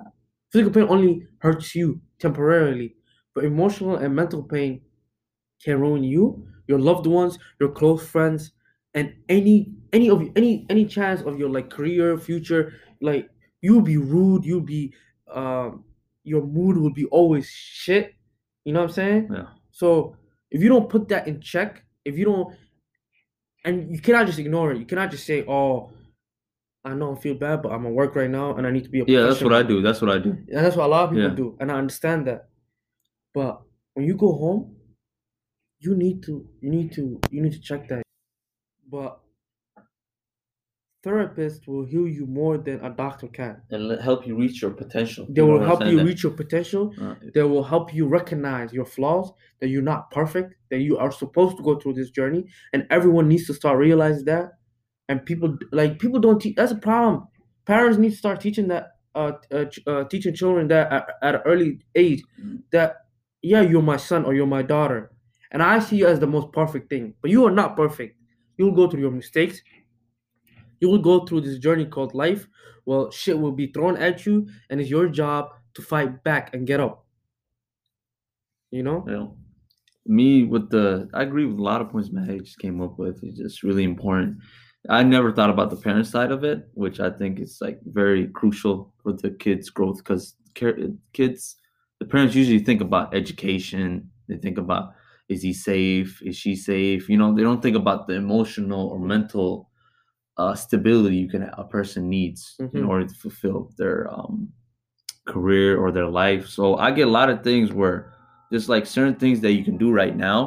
Physical 0.52 0.74
pain 0.74 0.90
only 0.90 1.28
hurts 1.40 1.76
you 1.76 2.02
temporarily, 2.20 2.96
but 3.34 3.44
emotional 3.46 3.98
and 3.98 4.16
mental 4.16 4.44
pain 4.44 4.82
can 5.64 5.80
ruin 5.80 6.04
you, 6.04 6.48
your 6.68 6.80
loved 6.80 7.08
ones, 7.08 7.38
your 7.60 7.70
close 7.70 8.06
friends, 8.08 8.52
and 8.94 9.14
any 9.28 9.74
any 9.94 10.10
of 10.10 10.22
you, 10.22 10.32
any 10.36 10.66
any 10.70 10.86
chance 10.86 11.22
of 11.22 11.38
your 11.40 11.50
like 11.50 11.70
career, 11.70 12.18
future. 12.18 12.74
Like 13.02 13.30
you'll 13.62 13.82
be 13.82 13.98
rude, 13.98 14.46
you'll 14.46 14.62
be 14.62 14.94
um 15.34 15.84
your 16.24 16.44
mood 16.46 16.78
will 16.78 16.94
be 16.94 17.06
always 17.06 17.50
shit. 17.50 18.14
You 18.64 18.74
know 18.74 18.82
what 18.82 18.90
I'm 18.90 18.94
saying? 18.94 19.32
yeah. 19.34 19.48
So 19.72 20.16
if 20.52 20.62
you 20.62 20.70
don't 20.70 20.90
put 20.90 21.08
that 21.10 21.28
in 21.28 21.42
check, 21.42 21.84
if 22.06 22.18
you 22.18 22.26
don't, 22.26 22.56
and 23.66 23.92
you 23.92 24.00
cannot 24.00 24.26
just 24.28 24.40
ignore 24.40 24.72
it. 24.72 24.80
You 24.80 24.86
cannot 24.86 25.12
just 25.12 25.26
say, 25.26 25.46
"Oh, 25.48 25.92
I 26.84 26.94
know 26.94 27.16
I 27.16 27.20
feel 27.20 27.36
bad, 27.36 27.62
but 27.62 27.72
I'm 27.72 27.86
at 27.86 27.92
work 27.92 28.16
right 28.16 28.30
now, 28.30 28.56
and 28.56 28.66
I 28.66 28.72
need 28.72 28.84
to 28.86 28.90
be 28.90 29.02
a 29.02 29.06
Yeah, 29.08 29.22
that's 29.24 29.42
what 29.42 29.54
I 29.54 29.64
do. 29.64 29.82
That's 29.82 30.02
what 30.02 30.10
I 30.12 30.18
do. 30.18 30.32
And 30.32 30.48
that's 30.66 30.76
what 30.76 30.86
a 30.86 30.88
lot 30.88 31.04
of 31.06 31.10
people 31.12 31.30
Yeah. 31.30 31.36
do, 31.36 31.58
and 31.60 31.72
I 31.72 31.76
understand 31.78 32.28
that. 32.28 32.50
But 33.34 33.62
when 33.94 34.06
you 34.06 34.16
go 34.16 34.32
home, 34.34 34.76
you 35.80 35.96
need 35.96 36.24
to 36.24 36.48
you 36.62 36.70
need 36.70 36.92
to 36.94 37.20
you 37.32 37.42
need 37.42 37.54
to 37.54 37.60
check 37.60 37.88
that. 37.90 38.04
But 38.90 39.20
therapist 41.10 41.68
will 41.68 41.86
heal 41.86 42.08
you 42.08 42.26
more 42.26 42.56
than 42.58 42.78
a 42.90 42.90
doctor 43.04 43.28
can. 43.28 43.56
and 43.72 43.84
help 44.02 44.20
you 44.28 44.34
reach 44.44 44.62
your 44.62 44.72
potential. 44.72 45.24
They 45.30 45.42
will 45.42 45.64
help 45.70 45.82
you 45.86 45.98
That- 45.98 46.06
reach 46.10 46.22
your 46.24 46.34
potential. 46.44 46.84
uh, 47.02 47.16
They 47.36 47.44
will 47.52 47.64
help 47.74 47.94
you 47.98 48.04
recognize 48.20 48.70
your 48.80 48.86
flaws, 48.96 49.28
that 49.60 49.70
you're 49.72 49.90
not 49.94 50.02
perfect, 50.12 50.50
that 50.72 50.82
you 50.88 50.94
are 51.04 51.12
supposed 51.12 51.58
to 51.58 51.64
go 51.64 51.74
through 51.80 51.96
this 52.00 52.12
journey, 52.20 52.42
and 52.74 52.82
everyone 52.98 53.28
needs 53.32 53.46
to 53.48 53.54
start 53.54 53.76
realizing 53.88 54.26
that. 54.34 54.46
And 55.10 55.26
people 55.30 55.50
like 55.80 55.92
people 56.04 56.20
don't 56.26 56.40
teach. 56.44 56.56
That's 56.60 56.72
a 56.80 56.82
problem. 56.90 57.16
Parents 57.66 57.98
need 58.04 58.12
to 58.16 58.16
start 58.24 58.38
teaching 58.46 58.68
that, 58.74 58.84
uh, 59.16 59.32
uh, 59.58 59.66
uh 59.88 60.04
teaching 60.12 60.34
children 60.42 60.68
that 60.74 60.86
at, 60.96 61.04
at 61.28 61.36
an 61.38 61.42
early 61.52 61.72
age, 61.96 62.22
Mm. 62.42 62.62
that 62.76 62.90
yeah, 63.42 63.62
you're 63.72 63.82
my 63.94 63.98
son 64.10 64.22
or 64.26 64.32
you're 64.38 64.54
my 64.58 64.62
daughter, 64.76 65.02
and 65.52 65.60
I 65.64 65.80
see 65.86 65.98
you 66.02 66.08
as 66.14 66.20
the 66.20 66.28
most 66.28 66.48
perfect 66.62 66.86
thing, 66.92 67.06
but 67.22 67.32
you 67.32 67.40
are 67.48 67.56
not 67.62 67.76
perfect. 67.84 68.12
You'll 68.58 68.76
go 68.82 68.86
through 68.90 69.04
your 69.08 69.16
mistakes. 69.24 69.58
You 70.80 70.90
will 70.90 71.00
go 71.00 71.26
through 71.26 71.42
this 71.42 71.60
journey 71.60 71.86
called 71.86 72.14
life. 72.14 72.48
Well, 72.86 73.12
shit 73.12 73.40
will 73.40 73.52
be 73.52 73.68
thrown 73.68 73.98
at 73.98 74.26
you, 74.26 74.48
and 74.70 74.80
it's 74.80 74.90
your 74.90 75.08
job 75.10 75.50
to 75.76 75.82
fight 75.82 76.24
back 76.24 76.54
and 76.54 76.66
get 76.66 76.80
up. 76.80 77.06
You 78.72 78.84
know? 78.84 79.02
know 79.02 79.38
me 80.10 80.44
with 80.44 80.70
the 80.72 81.08
i 81.14 81.22
agree 81.22 81.46
with 81.46 81.60
a 81.60 81.62
lot 81.62 81.82
of 81.82 81.90
points 81.90 82.12
matt 82.12 82.44
just 82.44 82.58
came 82.58 82.82
up 82.82 82.98
with 82.98 83.24
it's 83.24 83.38
just 83.38 83.64
really 83.64 83.84
important 83.84 84.36
i 84.90 85.04
never 85.04 85.32
thought 85.32 85.52
about 85.52 85.70
the 85.70 85.76
parent 85.76 86.08
side 86.08 86.32
of 86.32 86.44
it 86.44 86.68
which 86.74 87.00
i 87.00 87.10
think 87.10 87.40
is 87.40 87.60
like 87.62 87.80
very 87.86 88.28
crucial 88.28 88.92
for 89.04 89.14
the 89.14 89.30
kids 89.30 89.70
growth 89.70 89.98
because 89.98 90.36
kids 91.14 91.56
the 92.00 92.06
parents 92.06 92.36
usually 92.36 92.60
think 92.60 92.82
about 92.82 93.14
education 93.14 94.10
they 94.28 94.38
think 94.38 94.58
about 94.58 94.94
is 95.28 95.44
he 95.44 95.54
safe 95.54 96.20
is 96.24 96.36
she 96.36 96.56
safe 96.56 97.08
you 97.08 97.18
know 97.18 97.36
they 97.36 97.44
don't 97.44 97.62
think 97.62 97.78
about 97.78 98.08
the 98.08 98.14
emotional 98.14 98.88
or 98.88 99.00
mental 99.00 99.69
uh, 100.42 100.56
stability 100.56 101.18
you 101.24 101.30
can 101.34 101.44
a 101.64 101.66
person 101.78 102.02
needs 102.18 102.42
in 102.60 102.68
Mhm. 102.70 102.90
order 102.92 103.06
to 103.12 103.16
fulfill 103.24 103.60
their 103.82 103.98
um, 104.18 104.36
career 105.34 105.70
or 105.82 105.92
their 105.92 106.10
life. 106.24 106.44
So 106.58 106.64
i 106.86 106.88
get 107.00 107.08
a 107.08 107.16
lot 107.20 107.30
of 107.34 107.44
things 107.50 107.68
where 107.82 107.98
there's 108.50 108.70
like 108.76 108.86
certain 108.98 109.16
things 109.24 109.40
that 109.42 109.54
you 109.58 109.64
can 109.70 109.78
do 109.86 109.90
right 110.02 110.16
now 110.30 110.40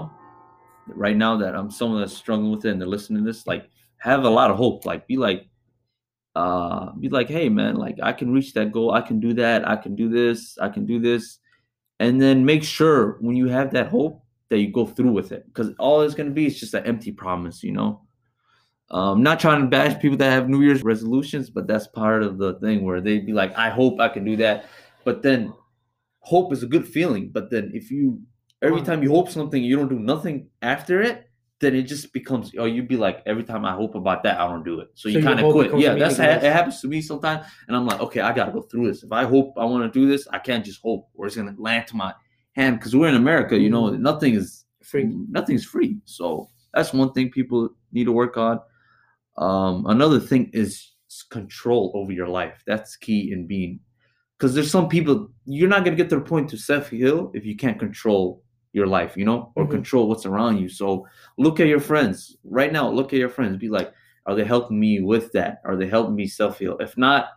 right 1.06 1.16
now 1.24 1.32
that 1.42 1.54
i'm 1.58 1.70
someone 1.70 2.00
that's 2.00 2.16
struggling 2.24 2.50
with 2.54 2.64
it 2.66 2.70
and 2.72 2.78
they're 2.80 2.94
listening 2.96 3.22
to 3.24 3.28
this 3.30 3.46
like 3.52 3.64
have 4.08 4.24
a 4.24 4.34
lot 4.38 4.50
of 4.50 4.56
hope. 4.56 4.78
Like 4.90 5.02
be 5.12 5.16
like 5.28 5.40
uh 6.34 6.84
be 7.02 7.08
like 7.18 7.28
hey 7.36 7.48
man 7.48 7.76
like 7.76 7.96
i 8.02 8.12
can 8.12 8.32
reach 8.32 8.50
that 8.54 8.72
goal. 8.72 8.88
I 9.00 9.02
can 9.08 9.20
do 9.20 9.32
that. 9.42 9.58
I 9.68 9.76
can 9.76 9.94
do 10.02 10.08
this. 10.08 10.38
I 10.66 10.68
can 10.74 10.84
do 10.92 10.98
this. 11.08 11.24
And 12.00 12.20
then 12.24 12.44
make 12.52 12.64
sure 12.64 13.00
when 13.20 13.36
you 13.36 13.48
have 13.58 13.68
that 13.76 13.88
hope 13.96 14.14
that 14.48 14.58
you 14.62 14.68
go 14.72 14.84
through 14.86 15.12
with 15.18 15.30
it 15.36 15.42
because 15.48 15.68
all 15.78 16.00
it's 16.02 16.14
going 16.18 16.28
to 16.32 16.34
be 16.34 16.46
is 16.46 16.58
just 16.58 16.74
an 16.74 16.84
empty 16.92 17.12
promise 17.12 17.62
you 17.62 17.72
know 17.78 17.90
um 18.92 19.22
not 19.22 19.40
trying 19.40 19.60
to 19.62 19.66
bash 19.68 20.00
people 20.00 20.16
that 20.18 20.30
have 20.30 20.48
new 20.48 20.60
year's 20.62 20.82
resolutions 20.82 21.48
but 21.50 21.66
that's 21.66 21.86
part 21.88 22.22
of 22.22 22.38
the 22.38 22.54
thing 22.60 22.84
where 22.84 23.00
they'd 23.00 23.26
be 23.26 23.32
like 23.32 23.52
i 23.56 23.68
hope 23.70 23.98
i 24.00 24.08
can 24.08 24.24
do 24.24 24.36
that. 24.36 24.66
But 25.04 25.22
then 25.22 25.52
hope 26.20 26.52
is 26.52 26.62
a 26.62 26.66
good 26.66 26.86
feeling 26.86 27.30
but 27.32 27.50
then 27.50 27.70
if 27.74 27.90
you 27.90 28.20
every 28.62 28.82
time 28.82 29.02
you 29.02 29.10
hope 29.10 29.28
something 29.30 29.62
you 29.62 29.74
don't 29.76 29.88
do 29.88 29.98
nothing 29.98 30.48
after 30.62 31.02
it 31.02 31.24
then 31.60 31.74
it 31.74 31.82
just 31.84 32.12
becomes 32.12 32.52
oh 32.58 32.64
you'd 32.64 32.86
be 32.88 32.96
like 32.96 33.22
every 33.26 33.42
time 33.44 33.64
i 33.64 33.72
hope 33.72 33.94
about 33.94 34.22
that 34.24 34.38
i 34.40 34.46
don't 34.48 34.64
do 34.64 34.80
it. 34.80 34.88
So, 34.94 35.08
So 35.08 35.18
you 35.18 35.24
kind 35.24 35.40
of 35.40 35.52
quit. 35.52 35.76
yeah 35.78 35.94
that's 35.94 36.18
ha- 36.18 36.24
it 36.48 36.52
happens 36.58 36.80
to 36.82 36.88
me 36.88 37.00
sometimes 37.02 37.46
and 37.66 37.76
i'm 37.76 37.86
like 37.86 38.00
okay 38.00 38.20
i 38.20 38.32
gotta 38.32 38.52
go 38.52 38.62
through 38.62 38.86
this. 38.88 39.02
If 39.02 39.10
i 39.12 39.24
hope 39.24 39.54
i 39.56 39.64
want 39.64 39.82
to 39.92 39.98
do 40.00 40.06
this 40.12 40.28
i 40.36 40.38
can't 40.38 40.64
just 40.64 40.80
hope 40.82 41.08
or 41.14 41.26
it's 41.26 41.36
gonna 41.36 41.54
land 41.58 41.86
to 41.88 41.96
my 41.96 42.12
hand. 42.54 42.78
Because 42.78 42.94
we're 42.94 43.08
in 43.08 43.14
america 43.16 43.56
you 43.58 43.70
know 43.70 43.84
Mhm. 43.84 44.00
nothing 44.00 44.34
is 44.34 44.64
Free. 44.82 45.04
nothing's 45.30 45.64
free. 45.64 45.98
So 46.04 46.48
that's 46.74 46.92
one 46.92 47.12
thing 47.12 47.30
people 47.30 47.68
need 47.92 48.04
to 48.04 48.12
work 48.12 48.36
on 48.36 48.60
um 49.36 49.86
another 49.86 50.20
thing 50.20 50.50
is 50.52 50.92
control 51.30 51.92
over 51.94 52.12
your 52.12 52.28
life. 52.28 52.62
That's 52.66 52.96
key 52.96 53.32
in 53.32 53.46
being 53.46 53.80
because 54.38 54.54
there's 54.54 54.70
some 54.70 54.88
people 54.88 55.30
you're 55.44 55.68
not 55.68 55.84
going 55.84 55.96
to 55.96 56.02
get 56.02 56.10
to 56.10 56.16
the 56.16 56.22
point 56.22 56.48
to 56.50 56.56
self-heal 56.56 57.30
if 57.34 57.44
you 57.44 57.54
can't 57.56 57.78
control 57.78 58.42
your 58.72 58.86
life 58.86 59.16
you 59.16 59.24
know 59.24 59.52
or 59.54 59.66
Mhm. 59.66 59.70
control 59.70 60.08
what's 60.08 60.26
around 60.26 60.58
you. 60.58 60.68
So 60.68 61.06
look 61.38 61.60
at 61.60 61.66
your 61.66 61.80
friends. 61.80 62.36
Right 62.44 62.72
now 62.72 62.90
look 62.90 63.12
at 63.12 63.18
your 63.18 63.28
friends. 63.28 63.56
Be 63.58 63.68
like 63.68 63.92
are 64.26 64.34
they 64.34 64.44
helping 64.44 64.78
me 64.80 65.00
with 65.00 65.32
that? 65.32 65.60
Are 65.64 65.76
they 65.76 65.86
helping 65.86 66.14
me 66.14 66.26
self-heal 66.26 66.78
if 66.78 66.96
not 66.96 67.28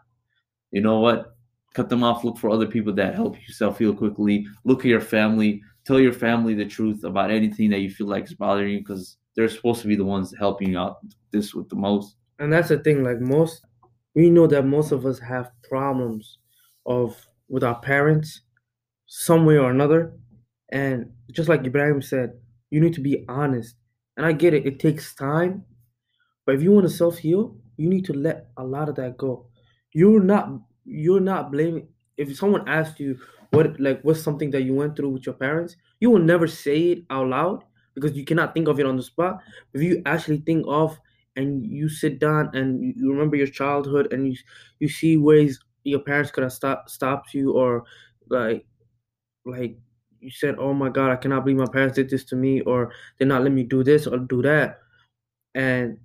you 0.72 0.82
know 0.82 1.00
what? 1.00 1.36
Cut 1.74 1.90
them 1.90 2.04
off. 2.04 2.24
Look 2.24 2.38
for 2.38 2.50
other 2.50 2.68
people 2.68 2.94
that 2.94 3.16
help 3.16 3.36
you 3.36 3.54
self-heal 3.54 3.94
quickly. 3.96 4.48
Look 4.64 4.80
at 4.80 4.86
your 4.86 5.02
family. 5.02 5.62
Tell 5.86 6.00
your 6.00 6.14
family 6.14 6.54
the 6.54 6.66
truth 6.66 7.04
about 7.04 7.32
anything 7.32 7.70
that 7.72 7.80
you 7.80 7.90
feel 7.90 8.08
like 8.08 8.26
is 8.26 8.34
bothering 8.34 8.72
you 8.74 8.80
because 8.80 9.18
they're 9.36 9.50
supposed 9.50 9.82
to 9.82 9.88
be 9.88 9.96
the 9.96 10.06
ones 10.06 10.34
helping 10.38 10.76
out 10.76 10.98
this 11.32 11.54
with 11.54 11.70
the 11.70 11.76
most 11.76 12.18
And 12.40 12.52
that's 12.52 12.70
the 12.70 12.80
thing, 12.80 13.04
like 13.04 13.20
most 13.20 13.66
we 14.14 14.30
know 14.30 14.48
that 14.48 14.64
most 14.66 14.92
of 14.92 15.06
us 15.06 15.20
have 15.20 15.52
problems 15.64 16.38
of 16.86 17.28
with 17.50 17.64
our 17.64 17.80
parents 17.82 18.42
some 19.08 19.46
way 19.46 19.58
or 19.58 19.72
another. 19.72 20.14
And 20.70 21.14
just 21.32 21.50
like 21.50 21.66
Ibrahim 21.66 22.02
said, 22.02 22.40
you 22.70 22.82
need 22.82 22.94
to 22.96 23.02
be 23.02 23.26
honest. 23.30 23.76
And 24.18 24.26
I 24.26 24.32
get 24.34 24.54
it, 24.54 24.66
it 24.66 24.80
takes 24.80 25.14
time. 25.16 25.66
But 26.46 26.56
if 26.56 26.62
you 26.64 26.72
want 26.72 26.86
to 26.88 26.94
self-heal, 26.94 27.58
you 27.78 27.90
need 27.90 28.06
to 28.06 28.14
let 28.14 28.50
a 28.58 28.64
lot 28.64 28.90
of 28.90 28.96
that 28.96 29.18
go. 29.18 29.48
You're 29.94 30.22
not 30.24 30.50
you're 30.86 31.20
not 31.22 31.52
blaming 31.52 31.90
if 32.18 32.36
someone 32.38 32.68
asks 32.70 33.00
you 33.00 33.20
what 33.52 33.80
like 33.80 34.02
what's 34.04 34.22
something 34.22 34.52
that 34.52 34.62
you 34.64 34.74
went 34.76 34.96
through 34.96 35.10
with 35.10 35.26
your 35.26 35.36
parents, 35.36 35.76
you 36.00 36.10
will 36.12 36.20
never 36.20 36.48
say 36.48 36.92
it 36.92 37.06
out 37.10 37.28
loud 37.28 37.64
because 37.96 38.16
you 38.16 38.26
cannot 38.26 38.54
think 38.54 38.68
of 38.68 38.80
it 38.80 38.86
on 38.86 38.98
the 38.98 39.04
spot. 39.04 39.40
If 39.74 39.82
you 39.82 40.02
actually 40.06 40.40
think 40.40 40.66
of 40.68 41.00
and 41.36 41.66
you 41.66 41.90
sit 41.90 42.20
down 42.20 42.52
and 42.54 42.84
you 42.96 43.12
remember 43.12 43.36
your 43.36 43.48
childhood 43.48 44.14
and 44.14 44.28
you 44.28 44.38
you 44.80 44.88
see 44.88 45.18
ways 45.18 45.60
your 45.84 46.00
parents 46.00 46.32
could 46.32 46.44
have 46.44 46.54
stopped 46.54 46.90
stopped 46.90 47.34
you 47.34 47.54
or 47.54 47.84
like 48.30 48.66
like 49.46 49.78
you 50.20 50.32
said 50.32 50.56
oh 50.58 50.74
my 50.74 50.90
god 50.90 51.12
i 51.12 51.16
cannot 51.16 51.44
believe 51.44 51.58
my 51.60 51.66
parents 51.72 51.96
did 51.96 52.10
this 52.10 52.24
to 52.24 52.36
me 52.36 52.62
or 52.62 52.92
they 53.18 53.26
not 53.26 53.44
let 53.44 53.52
me 53.52 53.64
do 53.64 53.84
this 53.84 54.08
or 54.08 54.18
do 54.18 54.42
that. 54.42 54.80
And 55.54 55.98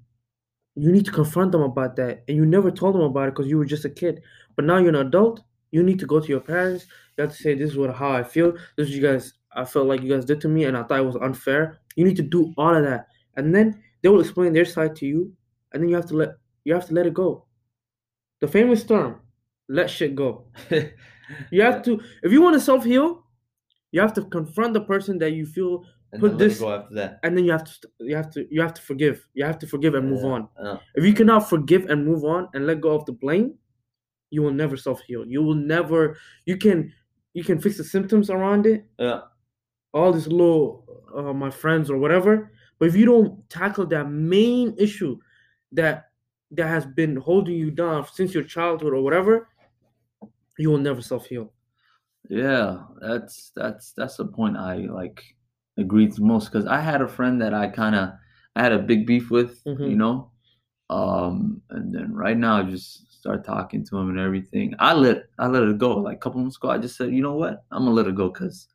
you 0.76 0.92
need 0.92 1.05
to 1.07 1.11
confront 1.12 1.50
them 1.53 1.62
about 1.62 1.96
that. 1.96 2.22
And 2.29 2.37
you 2.37 2.46
never 2.46 2.70
told 2.70 2.94
them 2.94 3.03
about 3.03 3.29
it 3.29 3.35
because 3.35 3.48
you 3.50 3.59
were 3.59 3.64
just 3.64 3.85
a 3.85 3.90
kid. 3.90 4.22
But 4.55 4.64
now 4.64 4.79
you're 4.79 4.90
an 4.90 5.07
adult. 5.07 5.42
You 5.72 5.83
need 5.83 5.98
to 5.98 6.07
go 6.07 6.20
to 6.20 6.29
your 6.29 6.40
parents. 6.40 6.87
You 7.16 7.22
have 7.22 7.33
to 7.33 7.42
say 7.42 7.55
this 7.55 7.72
is 7.72 7.76
what 7.76 7.94
how 7.94 8.12
i 8.12 8.22
feel. 8.22 8.53
This 8.76 8.88
is 8.88 8.96
you 8.96 9.03
guys 9.03 9.35
i 9.53 9.64
felt 9.64 9.87
like 9.87 10.03
you 10.03 10.14
guys 10.14 10.24
did 10.24 10.40
to 10.40 10.48
me 10.48 10.64
and 10.64 10.76
i 10.76 10.83
thought 10.83 11.00
it 11.00 11.07
was 11.07 11.16
unfair 11.16 11.80
you 12.01 12.05
need 12.09 12.17
to 12.17 12.23
do 12.37 12.53
all 12.57 12.75
of 12.75 12.83
that. 12.85 13.07
And 13.37 13.55
then 13.55 13.83
they 14.03 14.09
will 14.09 14.21
explain 14.21 14.53
their 14.53 14.65
side 14.65 14.97
to 14.97 15.07
you 15.07 15.33
and 15.73 15.83
then 15.83 15.89
you 15.91 15.97
have 15.97 16.07
to 16.07 16.17
let 16.17 16.31
you 16.65 16.75
have 16.75 16.87
to 16.89 16.95
let 16.95 17.07
it 17.07 17.15
go. 17.15 17.45
The 18.41 18.49
famous 18.49 18.83
term 18.85 19.21
let 19.69 19.89
shit 19.91 20.15
go. 20.15 20.47
You 21.53 21.63
have 21.63 21.83
to 21.87 22.01
if 22.25 22.33
you 22.33 22.43
want 22.43 22.55
to 22.55 22.61
self-heal 22.61 23.25
you 23.93 24.01
have 24.01 24.15
to 24.15 24.23
confront 24.25 24.75
the 24.75 24.81
person 24.93 25.19
that 25.19 25.31
you 25.39 25.47
feel 25.47 25.85
and 26.13 26.21
Put 26.21 26.31
then 26.31 26.39
let 26.39 26.45
it 26.47 26.49
this- 26.49 26.59
go 26.59 26.73
after 26.75 26.95
that. 26.97 27.21
and 27.23 27.37
then 27.37 27.45
you 27.45 27.53
have 27.53 27.65
to 27.65 27.73
you 28.01 28.17
have 28.17 28.31
to 28.35 28.41
you 28.51 28.61
have 28.63 28.75
to 28.75 28.83
forgive. 28.83 29.17
You 29.35 29.45
have 29.45 29.59
to 29.61 29.67
forgive 29.69 29.95
and 29.95 30.11
move 30.11 30.23
Yeah, 30.25 30.31
on. 30.35 30.49
Yeah. 30.65 30.77
if 30.99 31.05
you 31.05 31.15
cannot 31.15 31.49
forgive 31.49 31.83
and 31.91 32.05
move 32.05 32.25
on 32.25 32.49
and 32.55 32.67
let 32.67 32.81
go 32.81 32.91
of 32.99 33.05
the 33.07 33.13
blame 33.13 33.55
you 34.35 34.43
will 34.43 34.53
never 34.63 34.77
self-heal. 34.77 35.23
You 35.35 35.41
will 35.47 35.55
never 35.77 36.17
you 36.47 36.57
can 36.57 36.93
you 37.39 37.45
can 37.45 37.61
fix 37.61 37.77
the 37.77 37.85
symptoms 37.85 38.29
around 38.29 38.67
it. 38.67 38.81
Yeah 38.99 39.21
all 39.92 40.12
these 40.12 40.26
little 40.29 40.85
uh, 41.14 41.33
my 41.33 41.50
friends 41.50 41.90
or 41.90 41.98
whatever 41.98 42.53
but 42.79 42.88
if 42.88 42.96
you 42.96 43.05
don't 43.05 43.48
tackle 43.50 43.87
that 43.87 44.09
main 44.11 44.74
issue 44.79 45.18
that 45.72 46.11
that 46.50 46.68
has 46.68 46.87
been 46.87 47.16
holding 47.16 47.55
you 47.57 47.70
down 47.70 48.07
since 48.12 48.35
your 48.35 48.44
childhood 48.44 48.92
or 48.92 49.03
whatever 49.03 49.48
you 50.59 50.70
will 50.70 50.79
never 50.79 51.03
self-heal 51.03 51.53
Yeah, 52.29 52.85
that's 53.00 53.50
that's 53.57 53.92
that's 53.92 54.16
the 54.16 54.26
point 54.26 54.57
I 54.57 54.76
like 54.76 55.22
agreed 55.79 56.12
the 56.14 56.22
most 56.22 56.50
because 56.53 56.66
I 56.66 56.81
had 56.81 57.03
a 57.03 57.09
friend 57.09 57.40
that 57.42 57.55
I 57.55 57.68
kind 57.68 57.94
of 57.96 58.11
I 58.57 58.62
had 58.62 58.72
a 58.72 58.79
big 58.79 59.07
beef 59.07 59.31
with, 59.31 59.64
you 59.85 59.96
Mhm. 59.96 59.96
know, 59.96 60.31
um, 60.90 61.62
and 61.70 61.94
then 61.94 62.14
right 62.14 62.37
now 62.37 62.59
I 62.59 62.64
just 62.64 63.12
start 63.12 63.44
talking 63.44 63.85
to 63.87 63.98
him 63.98 64.11
and 64.11 64.20
everything. 64.20 64.74
I 64.81 64.94
let 64.94 65.24
I 65.38 65.48
let 65.48 65.64
it 65.64 65.79
go 65.79 65.96
like 65.98 66.18
a 66.18 66.20
couple 66.20 66.40
months 66.42 66.59
ago. 66.59 66.70
I 66.70 66.79
just 66.79 66.96
said, 66.96 67.14
you 67.14 67.22
know 67.22 67.35
what, 67.37 67.64
I'm 67.72 67.85
gonna 67.85 67.92
let 67.96 68.09
it 68.09 68.16
go 68.16 68.31
because 68.31 68.68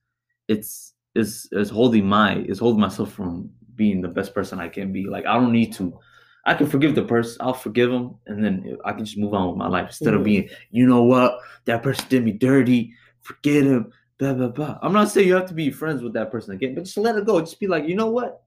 it's 0.49 0.95
it's 1.15 1.47
it's 1.51 1.69
holding 1.69 2.06
my 2.08 2.38
is 2.38 2.60
holding 2.60 2.82
myself 2.82 3.12
from 3.13 3.49
being 3.75 4.01
the 4.01 4.08
best 4.08 4.34
person 4.34 4.60
I 4.60 4.69
can 4.69 4.91
be. 4.91 5.06
Like 5.08 5.25
I 5.25 5.34
don't 5.36 5.51
need 5.51 5.73
to. 5.75 5.97
I 6.45 6.54
can 6.54 6.67
forgive 6.67 6.93
the 6.93 7.04
person. 7.04 7.38
I'll 7.41 7.54
forgive 7.54 7.91
him, 7.91 8.15
and 8.28 8.43
then 8.43 8.78
I 8.86 8.91
can 8.93 9.04
just 9.06 9.17
move 9.17 9.34
on 9.34 9.47
with 9.49 9.58
my 9.58 9.67
life 9.67 9.88
instead 9.88 10.13
of 10.13 10.21
Mhm. 10.21 10.25
being, 10.25 10.49
you 10.69 10.86
know 10.86 11.01
what, 11.04 11.39
that 11.65 11.82
person 11.82 12.06
did 12.08 12.23
me 12.23 12.32
dirty. 12.34 12.93
Forget 13.21 13.63
him. 13.63 13.91
Blah 14.19 14.34
blah 14.36 14.49
blah. 14.49 14.78
I'm 14.82 14.93
not 14.93 15.10
saying 15.10 15.28
you 15.28 15.34
have 15.36 15.47
to 15.47 15.54
be 15.56 15.71
friends 15.71 16.04
with 16.04 16.13
that 16.13 16.32
person 16.32 16.54
again, 16.54 16.75
but 16.75 16.84
just 16.86 16.97
let 16.97 17.15
it 17.17 17.25
go. 17.25 17.39
Just 17.39 17.60
be 17.60 17.67
like, 17.67 17.88
you 17.88 17.95
know 17.95 18.12
what, 18.12 18.43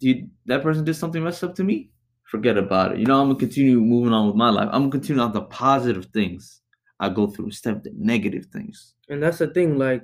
dude, 0.00 0.30
that 0.46 0.62
person 0.62 0.84
did 0.84 0.94
something 0.94 1.22
messed 1.22 1.44
up 1.44 1.54
to 1.56 1.64
me. 1.64 1.90
Forget 2.24 2.58
about 2.58 2.92
it. 2.92 2.98
You 2.98 3.06
know, 3.06 3.20
I'm 3.20 3.28
gonna 3.28 3.38
continue 3.38 3.80
moving 3.80 4.12
on 4.12 4.26
with 4.26 4.36
my 4.36 4.50
life. 4.50 4.68
I'm 4.72 4.82
gonna 4.82 4.90
continue 4.90 5.22
on 5.22 5.32
the 5.32 5.42
positive 5.42 6.06
things 6.06 6.60
I 7.00 7.08
go 7.08 7.26
through 7.26 7.46
instead 7.46 7.76
of 7.76 7.82
the 7.84 7.92
negative 7.96 8.46
things. 8.46 8.94
and 9.10 9.22
that's 9.22 9.38
the 9.38 9.46
thing 9.46 9.78
like 9.78 10.02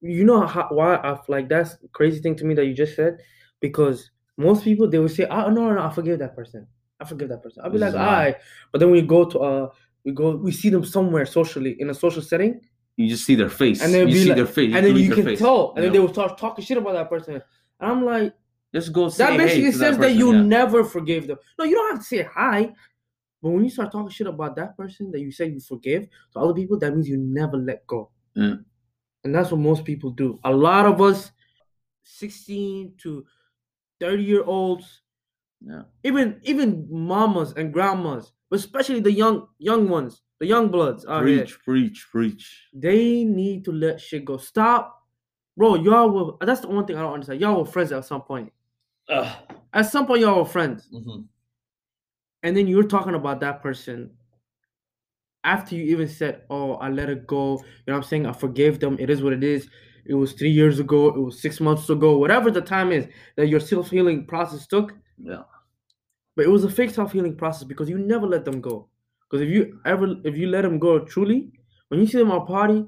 you 0.00 0.24
know 0.24 0.46
how, 0.46 0.66
why 0.70 0.96
i 0.96 1.18
like 1.28 1.48
that's 1.48 1.76
crazy 1.92 2.20
thing 2.20 2.34
to 2.34 2.44
me 2.44 2.54
that 2.54 2.66
you 2.66 2.74
just 2.74 2.96
said 2.96 3.18
because 3.60 4.10
most 4.36 4.64
people 4.64 4.88
they 4.88 4.98
will 4.98 5.08
say 5.08 5.26
oh 5.26 5.50
no 5.50 5.68
no, 5.68 5.74
no 5.74 5.82
i 5.82 5.90
forgive 5.90 6.18
that 6.18 6.34
person 6.34 6.66
I 7.00 7.04
forgive 7.04 7.30
that 7.30 7.42
person. 7.42 7.62
I'll 7.64 7.70
be 7.70 7.78
like, 7.78 7.92
This 7.92 8.00
is 8.00 8.06
right. 8.06 8.36
But 8.72 8.78
then 8.80 8.90
we 8.90 9.02
go 9.02 9.24
to 9.24 9.38
uh, 9.38 9.68
we 10.04 10.12
go, 10.12 10.36
we 10.36 10.52
see 10.52 10.68
them 10.68 10.84
somewhere 10.84 11.26
socially 11.26 11.76
in 11.78 11.90
a 11.90 11.94
social 11.94 12.22
setting, 12.22 12.60
You 12.96 13.08
just 13.08 13.24
see 13.24 13.34
their 13.34 13.48
face. 13.48 13.82
and 13.82 13.92
then 13.92 14.08
you 14.08 14.18
see 14.18 14.28
like, 14.28 14.36
their 14.36 14.46
face. 14.46 14.74
and 14.74 14.86
then 14.86 14.96
you 14.96 15.14
can 15.14 15.24
face. 15.24 15.38
tell, 15.38 15.72
and 15.74 15.84
then 15.84 15.92
they 15.92 15.98
will 15.98 16.12
start 16.12 16.38
talking 16.38 16.64
shit 16.64 16.78
about 16.78 16.92
that 16.94 17.08
person. 17.08 17.34
And 17.34 17.42
I'm 17.90 18.04
like, 18.04 18.34
just 18.74 18.92
go 18.92 19.08
say 19.08 19.24
that 19.24 19.36
basically 19.36 19.72
to 19.72 19.78
says 19.78 19.96
that, 19.96 20.02
person, 20.02 20.18
you 20.18 20.32
yeah. 20.32 20.42
never 20.42 20.84
forgave 20.84 21.26
them. 21.26 21.38
No, 21.58 21.64
you 21.64 21.74
don't 21.74 21.92
have 21.92 22.00
to 22.00 22.06
say 22.06 22.22
hi. 22.22 22.72
But 23.42 23.50
when 23.50 23.64
you 23.64 23.70
start 23.70 23.90
talking 23.90 24.10
shit 24.10 24.26
about 24.26 24.54
that 24.56 24.76
person 24.76 25.10
that 25.12 25.20
you 25.20 25.32
say 25.32 25.46
you 25.46 25.60
forgive 25.60 26.06
to 26.32 26.38
other 26.38 26.52
people, 26.52 26.78
that 26.78 26.92
means 26.92 27.08
you 27.08 27.16
never 27.16 27.56
let 27.56 27.86
go. 27.86 28.10
Yeah. 28.34 28.56
And 29.24 29.34
that's 29.34 29.50
what 29.50 29.60
most 29.60 29.84
people 29.84 30.10
do. 30.10 30.38
A 30.44 30.50
lot 30.52 30.86
of 30.86 31.00
us, 31.00 31.30
16 32.04 32.94
to 33.02 33.24
30 34.00 34.22
year 34.22 34.44
olds, 34.44 35.02
Yeah. 35.60 35.82
even 36.04 36.40
even 36.44 36.86
mamas 36.90 37.52
and 37.52 37.72
grandmas, 37.72 38.32
but 38.48 38.58
especially 38.58 39.00
the 39.00 39.12
young 39.12 39.46
young 39.58 39.88
ones, 39.90 40.22
the 40.38 40.46
young 40.46 40.70
bloods 40.70 41.04
out 41.06 41.26
here, 41.26 41.40
Preach, 41.40 41.58
preach, 41.64 42.08
preach. 42.10 42.68
they 42.72 43.24
need 43.24 43.64
to 43.66 43.72
let 43.72 44.00
shit 44.00 44.24
go. 44.24 44.38
Stop. 44.38 44.96
Bro, 45.56 45.74
y'all 45.76 46.08
were 46.10 46.46
that's 46.46 46.62
the 46.62 46.68
one 46.68 46.86
thing 46.86 46.96
I 46.96 47.02
don't 47.02 47.12
understand. 47.14 47.40
Y'all 47.42 47.58
were 47.58 47.66
friends 47.70 47.92
at 47.92 48.06
some 48.06 48.22
point. 48.22 48.50
Ugh. 49.10 49.36
At 49.72 49.82
some 49.82 50.06
point, 50.06 50.20
y'all 50.22 50.38
were 50.38 50.44
friends. 50.46 50.88
Mhm. 50.92 51.26
and 52.42 52.56
then 52.56 52.66
you're 52.66 52.88
talking 52.88 53.14
about 53.14 53.40
that 53.40 53.60
person 53.62 54.16
after 55.44 55.74
you 55.74 55.84
even 55.84 56.08
said, 56.08 56.42
"Oh, 56.50 56.74
I 56.74 56.88
let 56.90 57.08
it 57.10 57.26
go." 57.26 57.58
You 57.58 57.64
know 57.88 57.94
what 57.94 57.96
I'm 57.98 58.02
saying? 58.04 58.26
I 58.26 58.32
forgave 58.32 58.80
them. 58.80 58.96
It 58.98 59.10
is 59.10 59.22
what 59.22 59.32
it 59.32 59.44
is. 59.44 59.68
It 60.06 60.14
was 60.14 60.32
three 60.32 60.50
years 60.50 60.78
ago. 60.80 61.08
It 61.08 61.20
was 61.20 61.40
six 61.40 61.60
months 61.60 61.88
ago. 61.90 62.18
Whatever 62.18 62.50
the 62.50 62.60
time 62.62 62.92
is 62.92 63.06
that 63.36 63.48
your 63.48 63.60
self 63.60 63.90
healing 63.90 64.26
process 64.26 64.66
took, 64.66 64.94
Yeah. 65.18 65.44
but 66.36 66.44
it 66.44 66.48
was 66.48 66.64
a 66.64 66.70
fake 66.70 66.90
self 66.90 67.12
healing 67.12 67.36
process 67.36 67.64
because 67.64 67.88
you 67.88 67.98
never 67.98 68.26
let 68.26 68.44
them 68.44 68.60
go. 68.60 68.88
Because 69.28 69.42
if 69.42 69.48
you 69.50 69.80
ever, 69.84 70.16
if 70.24 70.36
you 70.36 70.48
let 70.48 70.62
them 70.62 70.78
go 70.78 70.98
truly, 71.00 71.52
when 71.88 72.00
you 72.00 72.06
see 72.06 72.18
them 72.18 72.30
at 72.30 72.38
a 72.38 72.44
party, 72.46 72.86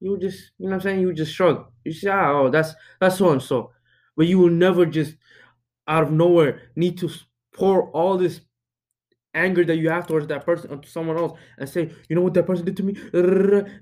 you 0.00 0.12
would 0.12 0.20
just, 0.20 0.52
you 0.58 0.66
know 0.66 0.70
what 0.70 0.74
I'm 0.76 0.80
saying? 0.82 1.00
You 1.00 1.08
would 1.08 1.16
just 1.16 1.34
shrug. 1.34 1.66
You 1.84 1.92
say, 1.92 2.10
ah, 2.10 2.32
"Oh, 2.32 2.50
that's 2.50 2.74
that's 3.00 3.18
so 3.18 3.30
and 3.32 3.42
so," 3.42 3.72
but 4.16 4.26
you 4.26 4.38
will 4.38 4.50
never 4.50 4.86
just 4.86 5.16
out 5.88 6.04
of 6.04 6.12
nowhere 6.12 6.62
need 6.76 6.98
to 6.98 7.10
pour 7.54 7.90
all 7.92 8.18
this 8.18 8.40
anger 9.38 9.64
that 9.64 9.76
you 9.76 9.88
have 9.90 10.06
towards 10.06 10.26
that 10.26 10.44
person 10.44 10.70
onto 10.70 10.88
someone 10.88 11.16
else 11.16 11.38
and 11.58 11.68
say, 11.68 11.90
you 12.08 12.16
know 12.16 12.22
what 12.22 12.34
that 12.34 12.46
person 12.46 12.64
did 12.64 12.76
to 12.78 12.82
me? 12.82 12.92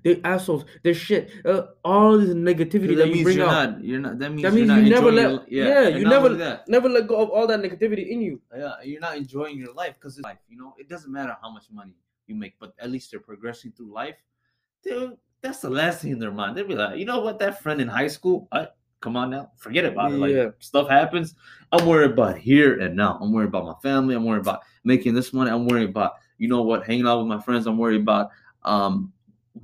They 0.05 0.21
assholes. 0.23 0.65
They're 0.83 0.95
shit. 0.95 1.31
Uh, 1.45 1.63
all 1.85 2.19
this 2.19 2.31
negativity 2.31 2.95
that 2.97 3.07
that 3.09 3.15
you 3.17 3.25
bring 3.25 3.39
you're 3.39 3.49
out. 3.49 3.71
not. 3.71 3.85
You're 3.85 4.01
not. 4.01 4.19
That 4.19 4.31
means, 4.31 4.43
That 4.43 4.55
means 4.55 4.71
you 4.71 4.91
never 4.97 5.11
let. 5.11 5.31
your, 5.51 5.67
yeah, 5.69 5.89
and 5.89 5.99
you 5.99 6.05
never 6.09 6.63
never 6.69 6.89
let 6.89 7.07
go 7.07 7.17
of 7.23 7.31
all 7.31 7.47
that 7.47 7.61
negativity 7.61 8.09
in 8.09 8.21
you. 8.21 8.41
Yeah, 8.57 8.75
you're 8.85 9.01
not 9.01 9.17
enjoying 9.17 9.59
your 9.59 9.73
life 9.73 9.95
because 9.95 10.17
it's 10.19 10.25
life. 10.25 10.39
You 10.49 10.59
know, 10.59 10.75
it 10.79 10.89
doesn't 10.89 11.13
matter 11.13 11.37
how 11.43 11.51
much 11.51 11.65
money 11.73 11.95
you 12.27 12.35
make, 12.35 12.55
but 12.59 12.75
at 12.79 12.91
least 12.91 13.11
they're 13.11 13.21
progressing 13.21 13.73
through 13.73 13.93
life. 13.93 14.17
Dude, 14.83 15.17
that's 15.43 15.61
the 15.61 15.71
last 15.71 16.03
thing 16.03 16.13
in 16.13 16.19
their 16.19 16.31
mind. 16.33 16.57
They'll 16.57 16.67
be 16.67 16.75
like, 16.75 16.99
you 16.99 17.05
know 17.05 17.21
what, 17.21 17.39
that 17.39 17.63
friend 17.63 17.81
in 17.81 17.89
high 17.89 18.09
school, 18.09 18.49
I, 18.53 18.69
come 19.01 19.17
on 19.17 19.31
now, 19.31 19.51
forget 19.57 19.85
about 19.85 20.13
it. 20.13 20.17
Like 20.17 20.33
Yeah. 20.33 20.51
stuff 20.59 20.89
happens. 20.89 21.35
I'm 21.73 21.87
worried 21.87 22.13
about 22.13 22.39
here 22.39 22.81
and 22.81 22.97
now. 22.97 23.19
I'm 23.21 23.33
worried 23.33 23.49
about 23.49 23.65
my 23.65 23.75
family. 23.83 24.15
I'm 24.15 24.25
worried 24.25 24.41
about 24.43 24.61
making 24.85 25.15
this 25.15 25.33
money. 25.33 25.51
I'm 25.51 25.67
worried 25.67 25.91
about, 25.91 26.13
you 26.39 26.49
know 26.49 26.63
what, 26.63 26.85
hanging 26.87 27.07
out 27.07 27.19
with 27.19 27.27
my 27.29 27.41
friends. 27.41 27.67
I'm 27.67 27.79
worried 27.79 28.01
about 28.03 28.31
um 28.65 29.13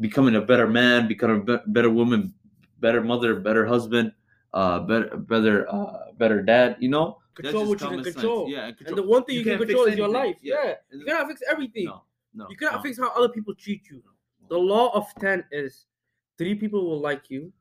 becoming 0.01 0.37
a 0.37 0.41
better 0.41 0.67
man, 0.67 1.09
becoming 1.09 1.41
a 1.41 1.45
be- 1.45 1.65
better 1.69 1.91
woman, 1.91 2.33
better 2.81 3.01
mother, 3.03 3.35
better 3.41 3.67
husband, 3.67 4.13
uh, 4.55 4.81
better, 4.81 5.17
better, 5.17 5.67
uh, 5.73 6.13
better 6.19 6.43
dad. 6.43 6.77
You 6.81 6.89
know, 6.89 7.19
Control 7.35 7.65
what 7.65 7.71
you 7.73 7.77
can 7.77 7.89
common 7.89 8.05
sense. 8.05 8.15
control. 8.17 8.49
Yeah, 8.49 8.67
and, 8.67 8.77
And 8.87 8.97
the 8.97 9.03
one 9.03 9.25
thing 9.25 9.37
you, 9.37 9.43
can 9.45 9.57
can't 9.57 9.63
control 9.69 9.87
is 9.87 9.97
your 9.97 10.09
life. 10.09 10.37
Yeah. 10.43 10.75
And 10.91 11.01
You 11.01 11.07
cannot 11.07 11.29
fix 11.29 11.41
everything. 11.51 11.87
no, 11.87 12.05
no, 12.35 12.47
you 12.51 12.57
cannot 12.57 12.77
no. 12.77 12.83
fix 12.83 12.99
how 12.99 13.11
other 13.13 13.29
people 13.29 13.55
treat 13.55 13.89
you. 13.91 14.03
The 14.49 14.59
law 14.59 14.91
of 14.95 15.07
10 15.21 15.45
is 15.51 15.87
three 16.37 16.55
people 16.55 16.85
will 16.89 17.01
like 17.01 17.31
you, 17.31 17.53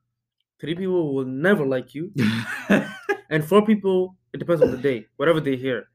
three 0.62 0.76
people 0.76 1.14
will 1.14 1.26
never 1.26 1.66
like 1.66 1.94
you, 1.94 2.14
and 3.30 3.44
four 3.44 3.66
people, 3.66 4.16
it 4.34 4.38
depends 4.38 4.62
on 4.62 4.72
the 4.72 4.78
day, 4.78 5.08
whatever 5.18 5.40
they 5.42 5.56
hear. 5.56 5.88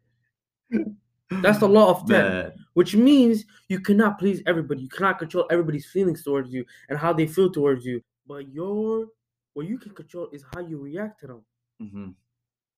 That's 1.41 1.59
the 1.59 1.67
law 1.67 1.89
of 1.91 2.07
10. 2.07 2.23
Man. 2.23 2.53
which 2.73 2.95
means 2.95 3.45
you 3.69 3.79
cannot 3.79 4.17
please 4.17 4.41
everybody. 4.45 4.81
You 4.83 4.89
cannot 4.89 5.19
control 5.19 5.45
everybody's 5.51 5.85
feelings 5.85 6.23
towards 6.23 6.51
you 6.53 6.65
and 6.89 6.97
how 6.97 7.13
they 7.13 7.27
feel 7.27 7.51
towards 7.51 7.85
you. 7.85 8.01
But 8.25 8.49
your 8.51 9.07
what 9.53 9.67
you 9.67 9.77
can 9.77 9.93
control 9.93 10.29
is 10.31 10.43
how 10.53 10.61
you 10.61 10.77
react 10.79 11.19
to 11.21 11.27
them. 11.27 11.45
Mhm. 11.81 12.15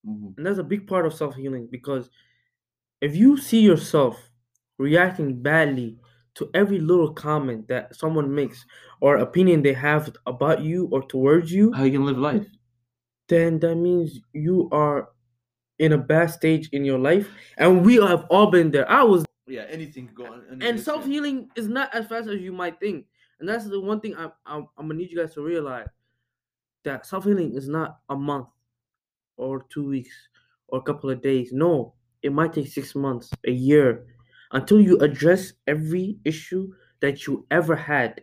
Mhm. 0.08 0.38
And 0.38 0.46
that's 0.46 0.60
a 0.60 0.64
big 0.64 0.88
part 0.88 1.06
of 1.06 1.14
self 1.14 1.36
healing 1.36 1.68
because 1.68 2.10
if 3.02 3.16
you 3.16 3.38
see 3.38 3.62
yourself 3.62 4.32
reacting 4.78 5.42
badly 5.42 6.00
to 6.40 6.50
every 6.54 6.80
little 6.80 7.14
comment 7.14 7.68
that 7.68 7.96
someone 7.96 8.34
makes 8.34 8.66
or 9.02 9.18
opinion 9.18 9.62
they 9.62 9.74
have 9.74 10.10
about 10.26 10.62
you 10.62 10.88
or 10.92 11.04
towards 11.08 11.52
you, 11.52 11.72
How 11.74 11.84
you 11.84 11.92
can 11.92 12.06
live 12.06 12.18
life? 12.18 12.48
then 13.28 13.60
that 13.60 13.76
means 13.76 14.20
you 14.34 14.68
are 14.72 15.10
in 15.78 15.94
a 15.94 15.98
bad 15.98 16.32
stage 16.32 16.68
in 16.74 16.84
your 16.84 16.98
life. 17.00 17.30
And 17.58 17.86
we 17.86 17.96
have 17.98 18.26
all 18.30 18.50
been 18.52 18.72
there. 18.72 18.90
I 18.90 19.04
was 19.04 19.24
Yeah, 19.48 19.66
anything 19.70 20.08
can 20.08 20.16
go 20.16 20.26
on. 20.26 20.44
and 20.50 20.78
this, 20.78 20.84
self 20.86 21.06
yeah. 21.06 21.14
healing 21.14 21.50
is 21.56 21.68
not 21.68 21.94
as 21.94 22.08
fast 22.08 22.28
as 22.28 22.42
you 22.42 22.52
might 22.52 22.80
think. 22.80 23.06
And 23.40 23.48
that's 23.48 23.70
the 23.70 23.80
one 23.80 24.02
thing 24.02 24.16
I'm, 24.18 24.32
I'm, 24.46 24.68
I'm 24.78 24.88
gonna 24.88 24.96
need 24.96 25.12
you 25.12 25.18
guys 25.18 25.34
to 25.36 25.42
realize 25.42 25.88
that 26.84 27.06
self 27.06 27.24
healing 27.26 27.54
is 27.56 27.68
not 27.70 28.00
a 28.10 28.16
month 28.16 28.48
or 29.38 29.66
two 29.70 29.88
weeks 29.88 30.16
or 30.68 30.80
a 30.80 30.82
couple 30.84 31.10
of 31.10 31.22
days. 31.22 31.52
No, 31.54 31.94
it 32.24 32.34
might 32.34 32.52
take 32.54 32.68
six 32.68 32.96
months, 32.96 33.30
a 33.46 33.52
year, 33.52 34.06
until 34.52 34.80
you 34.82 34.98
address 35.00 35.54
every 35.68 36.18
issue 36.26 36.74
that 37.02 37.28
you 37.28 37.46
ever 37.52 37.76
had, 37.76 38.22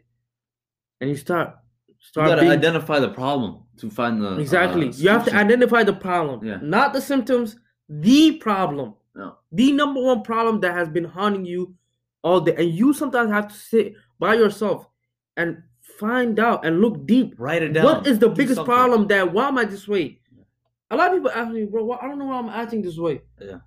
and 1.00 1.08
you 1.10 1.16
start 1.16 1.54
You 1.88 1.94
start 2.00 2.28
gotta 2.28 2.40
being 2.42 2.52
identify 2.52 2.98
the 3.00 3.08
problem 3.10 3.62
to 3.78 3.90
find 3.90 4.20
the 4.22 4.38
exactly. 4.38 4.88
uh, 4.88 4.92
you 4.92 5.08
have 5.08 5.24
to 5.26 5.34
identify 5.34 5.82
the 5.82 5.92
problem, 5.92 6.44
Yeah. 6.44 6.58
not 6.62 6.92
the 6.92 7.00
symptoms. 7.00 7.56
The 7.88 8.32
problem 8.38 8.94
No. 9.14 9.36
the 9.52 9.72
number 9.72 10.00
one 10.02 10.22
problem 10.22 10.60
that 10.60 10.72
has 10.74 10.88
been 10.88 11.04
haunting 11.04 11.44
you 11.46 11.74
all 12.22 12.40
day. 12.40 12.54
And 12.56 12.70
you 12.70 12.92
sometimes 12.92 13.30
have 13.30 13.48
to 13.48 13.54
sit 13.54 13.94
by 14.18 14.34
yourself 14.34 14.88
and 15.36 15.62
find 16.00 16.38
out 16.40 16.64
and 16.66 16.80
look 16.80 17.06
deep. 17.06 17.34
Write 17.38 17.62
it 17.62 17.72
down. 17.72 17.84
What 17.84 18.06
is 18.06 18.18
the 18.18 18.28
Do 18.28 18.34
biggest 18.34 18.56
something. 18.56 18.74
problem 18.74 19.06
that 19.08 19.32
why 19.32 19.48
am 19.48 19.58
I 19.58 19.64
this 19.64 19.86
way? 19.86 20.20
A 20.90 20.96
lot 20.96 21.10
of 21.10 21.16
people 21.16 21.30
ask 21.30 21.52
me, 21.52 21.64
bro, 21.64 21.92
I 21.92 22.06
don't 22.08 22.18
know 22.18 22.26
why 22.26 22.38
I'm 22.38 22.48
acting 22.48 22.82
this 22.82 22.96
way. 22.98 23.22
Yeah. 23.40 23.58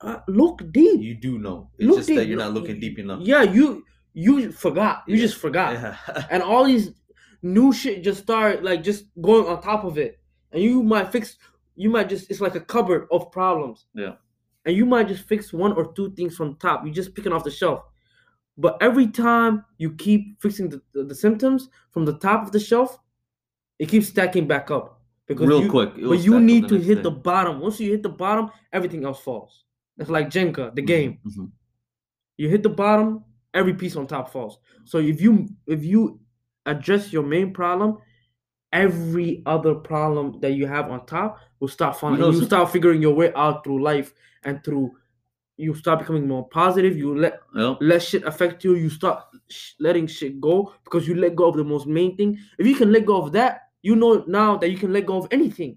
Uh, 0.00 0.20
look 0.28 0.62
deep. 0.72 1.00
You 1.00 1.14
do 1.14 1.38
know. 1.38 1.70
It's 1.78 1.86
look 1.88 1.98
just 1.98 2.08
that 2.08 2.14
deep. 2.16 2.28
you're 2.28 2.38
not 2.38 2.52
looking 2.54 2.80
deep 2.80 2.98
enough. 2.98 3.20
Yeah, 3.22 3.42
you 3.42 3.84
you 4.14 4.50
forgot. 4.52 5.02
You 5.06 5.16
Yeah. 5.16 5.22
just 5.22 5.36
forgot. 5.36 5.72
Yeah. 5.74 6.26
And 6.30 6.42
all 6.42 6.64
these 6.64 6.92
new 7.42 7.72
shit 7.72 8.02
just 8.02 8.22
start 8.22 8.62
like 8.62 8.82
just 8.82 9.04
going 9.20 9.46
on 9.46 9.60
top 9.62 9.84
of 9.84 9.98
it. 9.98 10.18
And 10.52 10.62
you 10.62 10.82
might 10.82 11.12
fix 11.12 11.36
you 11.76 11.90
might 11.90 12.08
just 12.08 12.30
it's 12.30 12.40
like 12.40 12.54
a 12.54 12.60
cupboard 12.60 13.08
of 13.10 13.30
problems. 13.30 13.86
Yeah. 13.94 14.14
and 14.66 14.76
you 14.76 14.84
might 14.86 15.08
just 15.08 15.24
fix 15.28 15.52
one 15.52 15.72
or 15.72 15.92
two 15.92 16.12
things 16.14 16.36
from 16.36 16.56
top. 16.56 16.84
You're 16.84 16.94
just 16.94 17.14
picking 17.14 17.32
off 17.32 17.44
the 17.44 17.50
shelf. 17.50 17.82
But 18.58 18.76
every 18.82 19.06
time 19.06 19.64
you 19.78 19.92
keep 19.92 20.40
fixing 20.42 20.68
the, 20.68 20.82
the, 20.92 21.04
the 21.04 21.14
symptoms 21.14 21.68
from 21.92 22.04
the 22.04 22.18
top 22.18 22.42
of 22.42 22.52
the 22.52 22.60
shelf, 22.60 22.98
it 23.78 23.88
keeps 23.88 24.08
stacking 24.08 24.46
back 24.46 24.70
up. 24.70 25.00
Because 25.26 25.46
Real 25.46 25.62
you, 25.62 25.70
quick. 25.70 25.94
But 25.94 26.18
you 26.20 26.40
need 26.40 26.68
to 26.68 26.76
hit 26.76 26.96
day. 26.96 27.02
the 27.02 27.10
bottom. 27.10 27.60
Once 27.60 27.80
you 27.80 27.90
hit 27.90 28.02
the 28.02 28.08
bottom, 28.10 28.50
everything 28.72 29.04
else 29.04 29.20
falls. 29.20 29.64
It's 30.00 30.10
like 30.10 30.30
Jenga, 30.30 30.74
the 30.74 30.82
game. 30.82 31.18
Mhm. 31.26 31.50
You 32.38 32.48
hit 32.48 32.62
the 32.62 32.70
bottom, 32.70 33.22
every 33.54 33.74
piece 33.74 33.96
on 33.96 34.06
top 34.06 34.30
falls. 34.32 34.58
So 34.84 34.98
if 34.98 35.20
you 35.20 35.46
if 35.66 35.84
you 35.84 36.18
address 36.66 37.12
your 37.12 37.22
main 37.22 37.52
problem, 37.52 37.98
every 38.72 39.42
other 39.46 39.74
problem 39.74 40.40
that 40.40 40.52
you 40.52 40.66
have 40.66 40.90
on 40.90 41.04
top 41.06 41.38
will 41.60 41.68
start 41.68 41.96
falling. 41.96 42.18
know, 42.20 42.30
You, 42.30 42.38
some- 42.38 42.46
start 42.46 42.70
figuring 42.70 43.02
your 43.02 43.14
way 43.14 43.32
out 43.34 43.62
through 43.62 43.82
life 43.82 44.14
and 44.44 44.64
through 44.64 44.90
you 45.58 45.74
start 45.74 45.98
becoming 45.98 46.26
more 46.26 46.48
positive. 46.48 46.96
You 46.96 47.14
let 47.14 47.40
Yep. 47.54 47.78
let 47.82 48.02
shit 48.02 48.24
affect 48.24 48.64
you. 48.64 48.74
You 48.76 48.88
start 48.88 49.24
sh- 49.50 49.74
letting 49.78 50.06
shit 50.06 50.40
go 50.40 50.72
because 50.84 51.06
you 51.06 51.14
let 51.16 51.36
go 51.36 51.48
of 51.50 51.56
the 51.56 51.64
most 51.64 51.86
main 51.86 52.16
thing. 52.16 52.38
If 52.58 52.66
you 52.66 52.74
can 52.74 52.90
let 52.90 53.04
go 53.04 53.20
of 53.20 53.32
that, 53.32 53.68
you 53.82 53.94
know 53.96 54.24
now 54.26 54.56
that 54.56 54.70
you 54.70 54.78
can 54.78 54.92
let 54.94 55.04
go 55.04 55.18
of 55.18 55.28
anything. 55.30 55.76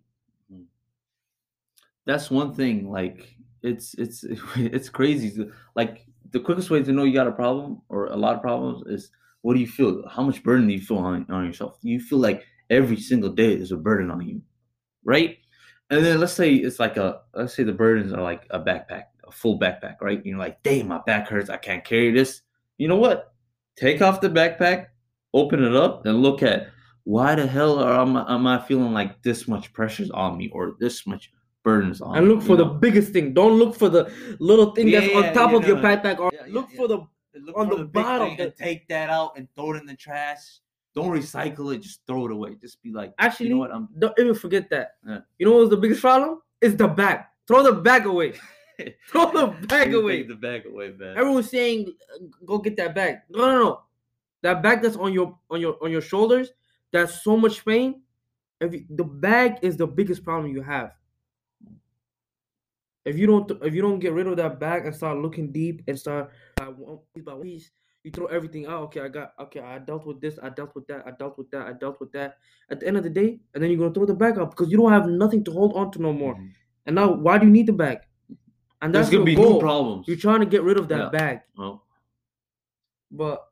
That's 2.05 2.29
one 2.31 2.53
thing. 2.53 2.89
Like 2.89 3.35
it's 3.63 3.93
it's 3.95 4.23
it's 4.55 4.89
crazy. 4.89 5.47
Like 5.75 6.05
the 6.31 6.39
quickest 6.39 6.69
way 6.69 6.83
to 6.83 6.91
know 6.91 7.03
you 7.03 7.13
got 7.13 7.27
a 7.27 7.31
problem 7.31 7.81
or 7.89 8.07
a 8.07 8.15
lot 8.15 8.35
of 8.35 8.41
problems 8.41 8.83
is 8.87 9.11
what 9.41 9.55
do 9.55 9.59
you 9.59 9.67
feel? 9.67 10.07
How 10.07 10.23
much 10.23 10.43
burden 10.43 10.67
do 10.67 10.73
you 10.73 10.81
feel 10.81 10.97
on, 10.97 11.25
on 11.29 11.45
yourself? 11.45 11.77
You 11.81 11.99
feel 11.99 12.19
like 12.19 12.43
every 12.69 12.97
single 12.97 13.29
day 13.29 13.55
there's 13.55 13.71
a 13.71 13.77
burden 13.77 14.09
on 14.09 14.21
you, 14.27 14.41
right? 15.03 15.37
And 15.89 16.03
then 16.03 16.19
let's 16.19 16.33
say 16.33 16.53
it's 16.53 16.79
like 16.79 16.97
a 16.97 17.21
let's 17.33 17.53
say 17.53 17.63
the 17.63 17.73
burdens 17.73 18.13
are 18.13 18.21
like 18.21 18.45
a 18.49 18.59
backpack, 18.59 19.05
a 19.27 19.31
full 19.31 19.59
backpack, 19.59 19.97
right? 20.01 20.25
You're 20.25 20.37
like, 20.37 20.63
damn, 20.63 20.87
my 20.87 20.99
back 21.05 21.27
hurts. 21.27 21.49
I 21.49 21.57
can't 21.57 21.83
carry 21.83 22.11
this. 22.11 22.41
You 22.77 22.87
know 22.87 22.97
what? 22.97 23.33
Take 23.75 24.01
off 24.01 24.21
the 24.21 24.29
backpack, 24.29 24.87
open 25.33 25.63
it 25.63 25.75
up, 25.75 26.05
and 26.05 26.21
look 26.21 26.41
at 26.41 26.67
why 27.03 27.35
the 27.35 27.45
hell 27.45 27.79
are 27.79 27.99
am, 28.01 28.15
I- 28.15 28.33
am 28.33 28.47
I 28.47 28.59
feeling 28.61 28.93
like 28.93 29.21
this 29.23 29.47
much 29.47 29.73
pressure's 29.73 30.09
on 30.11 30.37
me 30.37 30.49
or 30.53 30.75
this 30.79 31.05
much 31.05 31.31
burdens 31.63 32.01
on. 32.01 32.17
and 32.17 32.29
look 32.29 32.41
for 32.41 32.55
the 32.55 32.65
know? 32.65 32.73
biggest 32.73 33.11
thing. 33.13 33.33
Don't 33.33 33.57
look 33.57 33.75
for 33.75 33.89
the 33.89 34.11
little 34.39 34.71
thing 34.71 34.87
Yeah, 34.89 34.99
that's 34.99 35.11
yeah, 35.13 35.17
on 35.19 35.33
top 35.33 35.51
yeah, 35.51 35.57
of 35.57 35.67
your 35.67 35.77
backpack. 35.77 36.19
Or 36.19 36.31
yeah, 36.33 36.41
yeah, 36.47 36.53
look 36.53 36.67
yeah. 36.71 36.77
for 36.77 36.87
the 36.87 37.07
Look 37.35 37.57
on 37.57 37.67
for 37.69 37.75
the 37.77 37.83
big 37.85 37.93
bottom 38.03 38.27
thing 38.29 38.41
and 38.41 38.51
that- 38.51 38.57
take 38.57 38.87
that 38.89 39.09
out 39.09 39.37
and 39.37 39.47
throw 39.55 39.73
it 39.73 39.77
in 39.77 39.85
the 39.87 39.95
trash. 39.95 40.59
Don't 40.93 41.09
recycle 41.09 41.73
it. 41.73 41.79
Just 41.79 42.01
throw 42.05 42.25
it 42.27 42.31
away. 42.31 42.55
Just 42.61 42.81
be 42.83 42.91
like, 42.91 43.13
actually. 43.17 43.47
you 43.47 43.53
know 43.55 43.59
what? 43.59 43.73
I'm 43.73 43.89
don't 43.97 44.13
even 44.19 44.35
forget 44.35 44.69
that. 44.69 44.97
Yeah. 45.07 45.19
You 45.39 45.47
know 45.47 45.53
what 45.53 45.61
was 45.61 45.69
the 45.71 45.77
biggest 45.77 46.01
problem? 46.01 46.41
It's 46.61 46.75
the 46.75 46.87
bag. 46.87 47.21
Throw 47.47 47.63
the 47.63 47.71
bag 47.73 48.05
away. 48.05 48.33
Throw 49.09 49.31
the 49.31 49.47
bag 49.67 49.93
away. 49.95 50.17
Take 50.17 50.27
the 50.27 50.35
bag 50.35 50.65
away, 50.67 50.93
man. 50.97 51.17
Everyone's 51.17 51.49
saying, 51.49 51.93
"Go 52.45 52.59
get 52.59 52.77
that 52.77 52.93
bag." 52.93 53.21
No, 53.29 53.39
no, 53.39 53.59
no. 53.63 53.81
That 54.43 54.61
bag 54.61 54.81
that's 54.83 54.95
on 54.95 55.13
your 55.13 55.37
on 55.49 55.59
your 55.59 55.77
on 55.81 55.91
your 55.91 56.01
shoulders. 56.01 56.51
That's 56.91 57.23
so 57.23 57.35
much 57.37 57.65
pain. 57.65 58.01
If 58.61 58.73
you, 58.73 58.85
the 58.89 59.03
bag 59.03 59.57
is 59.63 59.75
the 59.77 59.87
biggest 59.87 60.23
problem 60.23 60.51
you 60.53 60.61
have. 60.61 60.91
If 63.05 63.17
you 63.17 63.27
don't 63.27 63.49
if 63.63 63.73
you 63.73 63.81
don't 63.81 63.99
get 63.99 64.13
rid 64.13 64.27
of 64.27 64.37
that 64.37 64.59
bag 64.59 64.85
and 64.85 64.95
start 64.95 65.17
looking 65.17 65.51
deep 65.51 65.83
and 65.87 65.99
start 65.99 66.31
by 66.55 66.67
one 66.69 66.99
piece 67.13 67.23
by 67.23 67.33
one 67.33 67.43
piece, 67.43 67.71
you 68.03 68.11
throw 68.11 68.27
everything 68.27 68.65
out. 68.65 68.83
Okay, 68.83 69.01
I 69.01 69.07
got 69.09 69.33
okay. 69.39 69.59
I 69.59 69.79
dealt 69.79 70.05
with 70.05 70.21
this. 70.21 70.39
I 70.41 70.49
dealt 70.49 70.73
with 70.75 70.87
that. 70.87 71.05
I 71.05 71.11
dealt 71.11 71.37
with 71.37 71.51
that. 71.51 71.67
I 71.67 71.73
dealt 71.73 71.99
with 71.99 72.11
that. 72.13 72.37
At 72.69 72.79
the 72.79 72.87
end 72.87 72.97
of 72.97 73.03
the 73.03 73.09
day, 73.09 73.39
and 73.53 73.61
then 73.63 73.69
you're 73.71 73.79
gonna 73.79 73.93
throw 73.93 74.05
the 74.05 74.13
bag 74.15 74.37
out 74.37 74.51
because 74.51 74.71
you 74.71 74.77
don't 74.77 74.91
have 74.91 75.07
nothing 75.07 75.43
to 75.45 75.51
hold 75.51 75.75
on 75.75 75.91
to 75.91 76.01
no 76.01 76.13
more. 76.13 76.35
Mhm. 76.35 76.49
And 76.85 76.95
now, 76.95 77.11
why 77.13 77.37
do 77.37 77.45
you 77.45 77.51
need 77.51 77.67
the 77.67 77.73
bag? 77.73 77.99
And 78.81 78.93
There's 78.93 79.07
that's 79.07 79.15
gonna 79.15 79.21
your 79.21 79.25
be 79.25 79.35
goal. 79.35 79.53
new 79.53 79.59
problems. 79.59 80.07
You're 80.07 80.17
trying 80.17 80.41
to 80.41 80.45
get 80.45 80.63
rid 80.63 80.77
of 80.77 80.87
that 80.89 80.97
Yeah. 80.99 81.09
bag, 81.09 81.41
Well, 81.57 81.85
but 83.11 83.49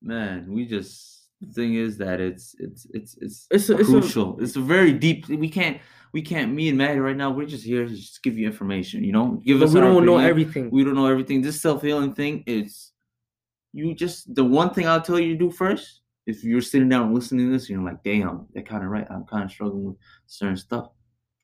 man, 0.00 0.52
we 0.52 0.66
just 0.66 1.19
the 1.40 1.52
thing 1.52 1.74
is 1.74 1.96
that 1.98 2.20
it's 2.20 2.54
it's 2.58 2.86
it's 2.92 3.16
it's 3.20 3.46
It's 3.50 3.68
a- 3.70 3.78
it's 3.78 3.88
a- 3.88 3.92
crucial. 3.92 4.38
It's 4.40 4.56
a 4.56 4.60
very 4.60 4.92
deep. 4.92 5.28
We 5.28 5.48
can't 5.48 5.78
we 6.12 6.22
can't. 6.22 6.52
Me 6.52 6.68
and 6.68 6.76
Maddie 6.76 6.98
right 6.98 7.16
now, 7.16 7.30
we're 7.30 7.46
just 7.46 7.64
here 7.64 7.86
to 7.86 7.94
just 7.94 8.22
give 8.22 8.36
you 8.36 8.46
information. 8.46 9.04
You 9.04 9.12
know, 9.12 9.40
give 9.44 9.62
us. 9.62 9.72
we 9.72 9.80
don't 9.80 10.04
know 10.04 10.18
everything. 10.18 10.70
We 10.70 10.84
don't 10.84 10.94
know 10.94 11.06
everything. 11.06 11.40
This 11.40 11.60
self 11.60 11.82
healing 11.82 12.14
thing 12.14 12.42
is, 12.46 12.92
you 13.72 13.94
just 13.94 14.34
the 14.34 14.44
one 14.44 14.74
thing 14.74 14.86
I'll 14.88 15.00
tell 15.00 15.18
you 15.18 15.32
to 15.32 15.38
do 15.38 15.50
first. 15.50 16.00
If 16.26 16.44
you're 16.44 16.60
sitting 16.60 16.88
down 16.88 17.14
listening 17.14 17.46
to 17.46 17.52
this, 17.52 17.68
and 17.68 17.70
you're 17.80 17.84
like, 17.90 18.02
"Damn, 18.04 18.46
they're 18.52 18.62
kind 18.62 18.84
of 18.84 18.90
right. 18.90 19.06
I'm 19.10 19.24
kind 19.24 19.44
of 19.44 19.50
struggling 19.50 19.84
with 19.84 19.96
certain 20.26 20.56
stuff." 20.56 20.90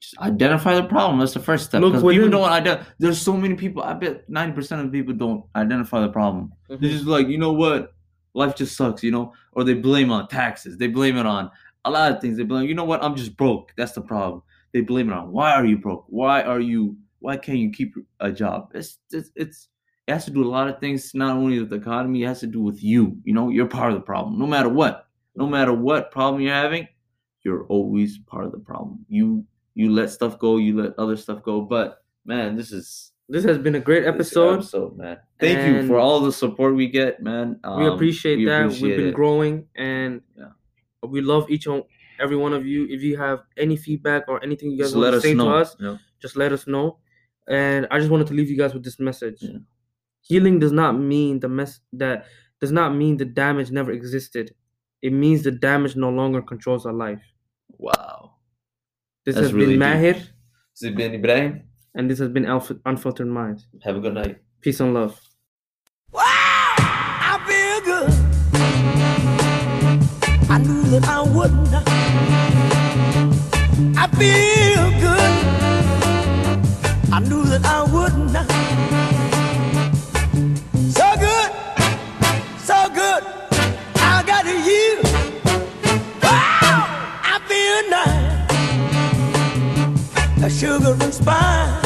Just 0.01 0.19
identify 0.19 0.75
the 0.75 0.85
problem. 0.85 1.19
That's 1.19 1.33
the 1.33 1.41
first 1.41 1.65
step. 1.67 1.81
Look 1.81 1.95
Because 1.95 2.13
people 2.13 2.29
don't 2.29 2.51
identify. 2.51 2.87
There's 2.99 3.21
so 3.21 3.35
many 3.37 3.55
people. 3.55 3.83
I 3.83 3.95
bet 3.95 4.29
ninety 4.29 4.55
percent 4.55 4.85
of 4.85 4.93
people 4.93 5.15
don't 5.15 5.45
identify 5.57 6.01
the 6.03 6.11
problem. 6.11 6.53
They're 6.69 6.77
Mhm. 6.79 6.91
just 6.91 7.07
like, 7.07 7.29
you 7.29 7.39
know 7.39 7.53
what? 7.55 7.95
Life 8.37 8.55
just 8.55 8.77
sucks, 8.77 9.03
you 9.03 9.11
know? 9.11 9.33
Or 9.53 9.65
they 9.65 9.75
blame 9.75 10.13
on 10.13 10.29
taxes. 10.29 10.77
They 10.77 10.89
blame 10.89 11.17
it 11.17 11.27
on 11.27 11.51
a 11.87 11.91
lot 11.91 12.13
of 12.13 12.21
things. 12.21 12.37
They 12.37 12.45
blame, 12.45 12.69
you 12.69 12.75
know 12.75 12.85
what? 12.85 13.03
I'm 13.03 13.17
just 13.17 13.37
broke. 13.37 13.73
That's 13.77 13.93
the 13.93 14.03
problem. 14.03 14.43
They 14.73 14.83
blame 14.83 15.09
it 15.09 15.15
on 15.15 15.33
why 15.33 15.53
are 15.53 15.65
you 15.65 15.79
broke? 15.79 16.05
Why 16.09 16.43
are 16.43 16.61
you 16.61 16.97
why 17.21 17.39
can't 17.39 17.59
you 17.59 17.71
keep 17.71 17.95
a 18.21 18.31
job? 18.31 18.71
It's 18.75 18.99
it's 19.11 19.31
it's 19.35 19.69
it 20.07 20.13
has 20.13 20.27
to 20.27 20.31
do 20.31 20.45
a 20.45 20.49
lot 20.49 20.69
of 20.69 20.79
things, 20.79 21.15
not 21.15 21.37
only 21.37 21.59
with 21.59 21.71
the 21.71 21.77
economy, 21.77 22.23
it 22.23 22.27
has 22.27 22.41
to 22.41 22.47
do 22.47 22.61
with 22.61 22.83
you. 22.83 23.17
You 23.25 23.33
know, 23.33 23.49
you're 23.49 23.67
part 23.67 23.91
of 23.91 23.99
the 23.99 24.05
problem. 24.05 24.39
No 24.39 24.47
matter 24.47 24.69
what. 24.69 25.07
No 25.35 25.47
matter 25.47 25.73
what 25.73 26.11
problem 26.11 26.43
you're 26.43 26.55
having, 26.55 26.89
you're 27.43 27.65
always 27.67 28.19
part 28.19 28.45
of 28.45 28.53
the 28.53 28.59
problem. 28.59 29.05
You 29.09 29.45
you 29.75 29.93
let 29.93 30.11
stuff 30.11 30.39
go, 30.39 30.57
you 30.57 30.81
let 30.81 30.99
other 30.99 31.17
stuff 31.17 31.43
go. 31.43 31.61
But 31.63 32.03
man, 32.25 32.57
this 32.57 32.73
is 32.73 33.13
This 33.29 33.45
has 33.45 33.59
been 33.59 33.75
a 33.75 33.81
great 33.81 34.05
this 34.05 34.15
episode. 34.15 34.55
episode, 34.61 34.97
man. 34.97 35.19
Thank 35.41 35.67
you 35.67 35.87
for 35.89 35.99
all 35.99 36.21
the 36.21 36.33
support 36.33 36.77
we 36.77 36.89
get, 36.89 37.21
man. 37.23 37.59
we 37.65 37.69
Um, 37.87 37.93
appreciate 37.93 38.37
we 38.39 38.45
that. 38.47 38.67
appreciate 38.67 38.89
We've 38.89 38.97
been 38.99 39.09
it. 39.09 39.15
growing, 39.15 39.67
and 39.75 40.23
Yeah. 40.37 40.51
we 41.03 41.21
love 41.23 41.51
each 41.51 41.67
and 41.67 41.83
every 42.21 42.37
one 42.37 42.53
of 42.53 42.65
you. 42.67 42.87
If 42.89 43.03
you 43.03 43.17
have 43.17 43.41
any 43.57 43.77
feedback 43.77 44.25
or 44.29 44.43
anything 44.45 44.71
you 44.71 44.79
guys 44.79 44.93
Just 44.93 44.97
want 44.97 45.15
to 45.15 45.21
say 45.21 45.35
know. 45.35 45.47
to 45.47 45.51
us, 45.57 45.77
you 45.81 45.87
know? 45.87 45.99
just 46.23 46.37
let 46.37 46.53
us 46.53 46.67
know. 46.69 46.99
And 47.49 47.87
I 47.91 47.99
just 47.99 48.11
wanted 48.11 48.29
to 48.29 48.35
leave 48.35 48.49
you 48.49 48.57
guys 48.57 48.73
with 48.75 48.85
this 48.85 48.99
message. 49.01 49.39
Yeah. 49.43 49.59
Healing 50.23 50.59
does 50.61 50.73
not 50.73 50.93
mean 50.99 51.41
the 51.41 51.49
mess 51.49 51.81
that 51.95 52.27
does 52.61 52.73
not 52.73 52.95
mean 52.95 53.17
the 53.17 53.25
damage 53.25 53.71
never 53.71 53.91
existed. 53.93 54.55
It 55.03 55.13
means 55.13 55.43
the 55.43 55.51
damage 55.53 55.95
no 55.97 56.11
longer 56.11 56.43
controls 56.43 56.87
our 56.87 56.93
life. 56.93 57.23
Wow. 57.79 58.37
This 59.25 59.35
That's 59.35 59.49
has 59.49 59.53
really 59.55 59.77
been 59.77 60.01
deep. 60.01 60.17
Mahir, 60.17 60.29
Has 60.83 60.95
been 60.95 61.15
Ibrahim? 61.15 61.63
And 61.97 62.11
this 62.11 62.19
has 62.19 62.29
been 62.29 62.45
Alf- 62.45 62.71
Unfiltered 62.85 63.27
Minds. 63.27 63.67
Have 63.83 63.97
a 63.97 64.01
good 64.01 64.13
night. 64.15 64.39
Peace 64.61 64.79
and 64.81 64.93
love. 64.95 65.19
Wow, 66.13 66.23
I 66.23 67.39
feel 67.49 67.81
good. 67.91 68.11
I 70.51 70.59
knew 70.59 70.83
that 70.91 71.09
I 71.09 71.23
wouldn't. 71.23 71.75
I 73.99 74.07
feel 74.21 74.91
good. 75.01 75.33
I 77.13 77.19
knew 77.21 77.45
that 77.45 77.65
I 77.65 77.83
wouldn't. 77.95 78.37
So 80.93 81.17
good, 81.27 81.51
so 82.61 82.89
good. 82.95 83.23
I 83.97 84.23
got 84.27 84.45
you. 84.45 85.01
Wow, 86.23 86.85
I 87.23 87.39
feel 87.49 87.81
nice. 87.91 88.37
A 90.45 90.51
sugar 90.51 90.95
and 91.03 91.15
spice. 91.15 91.86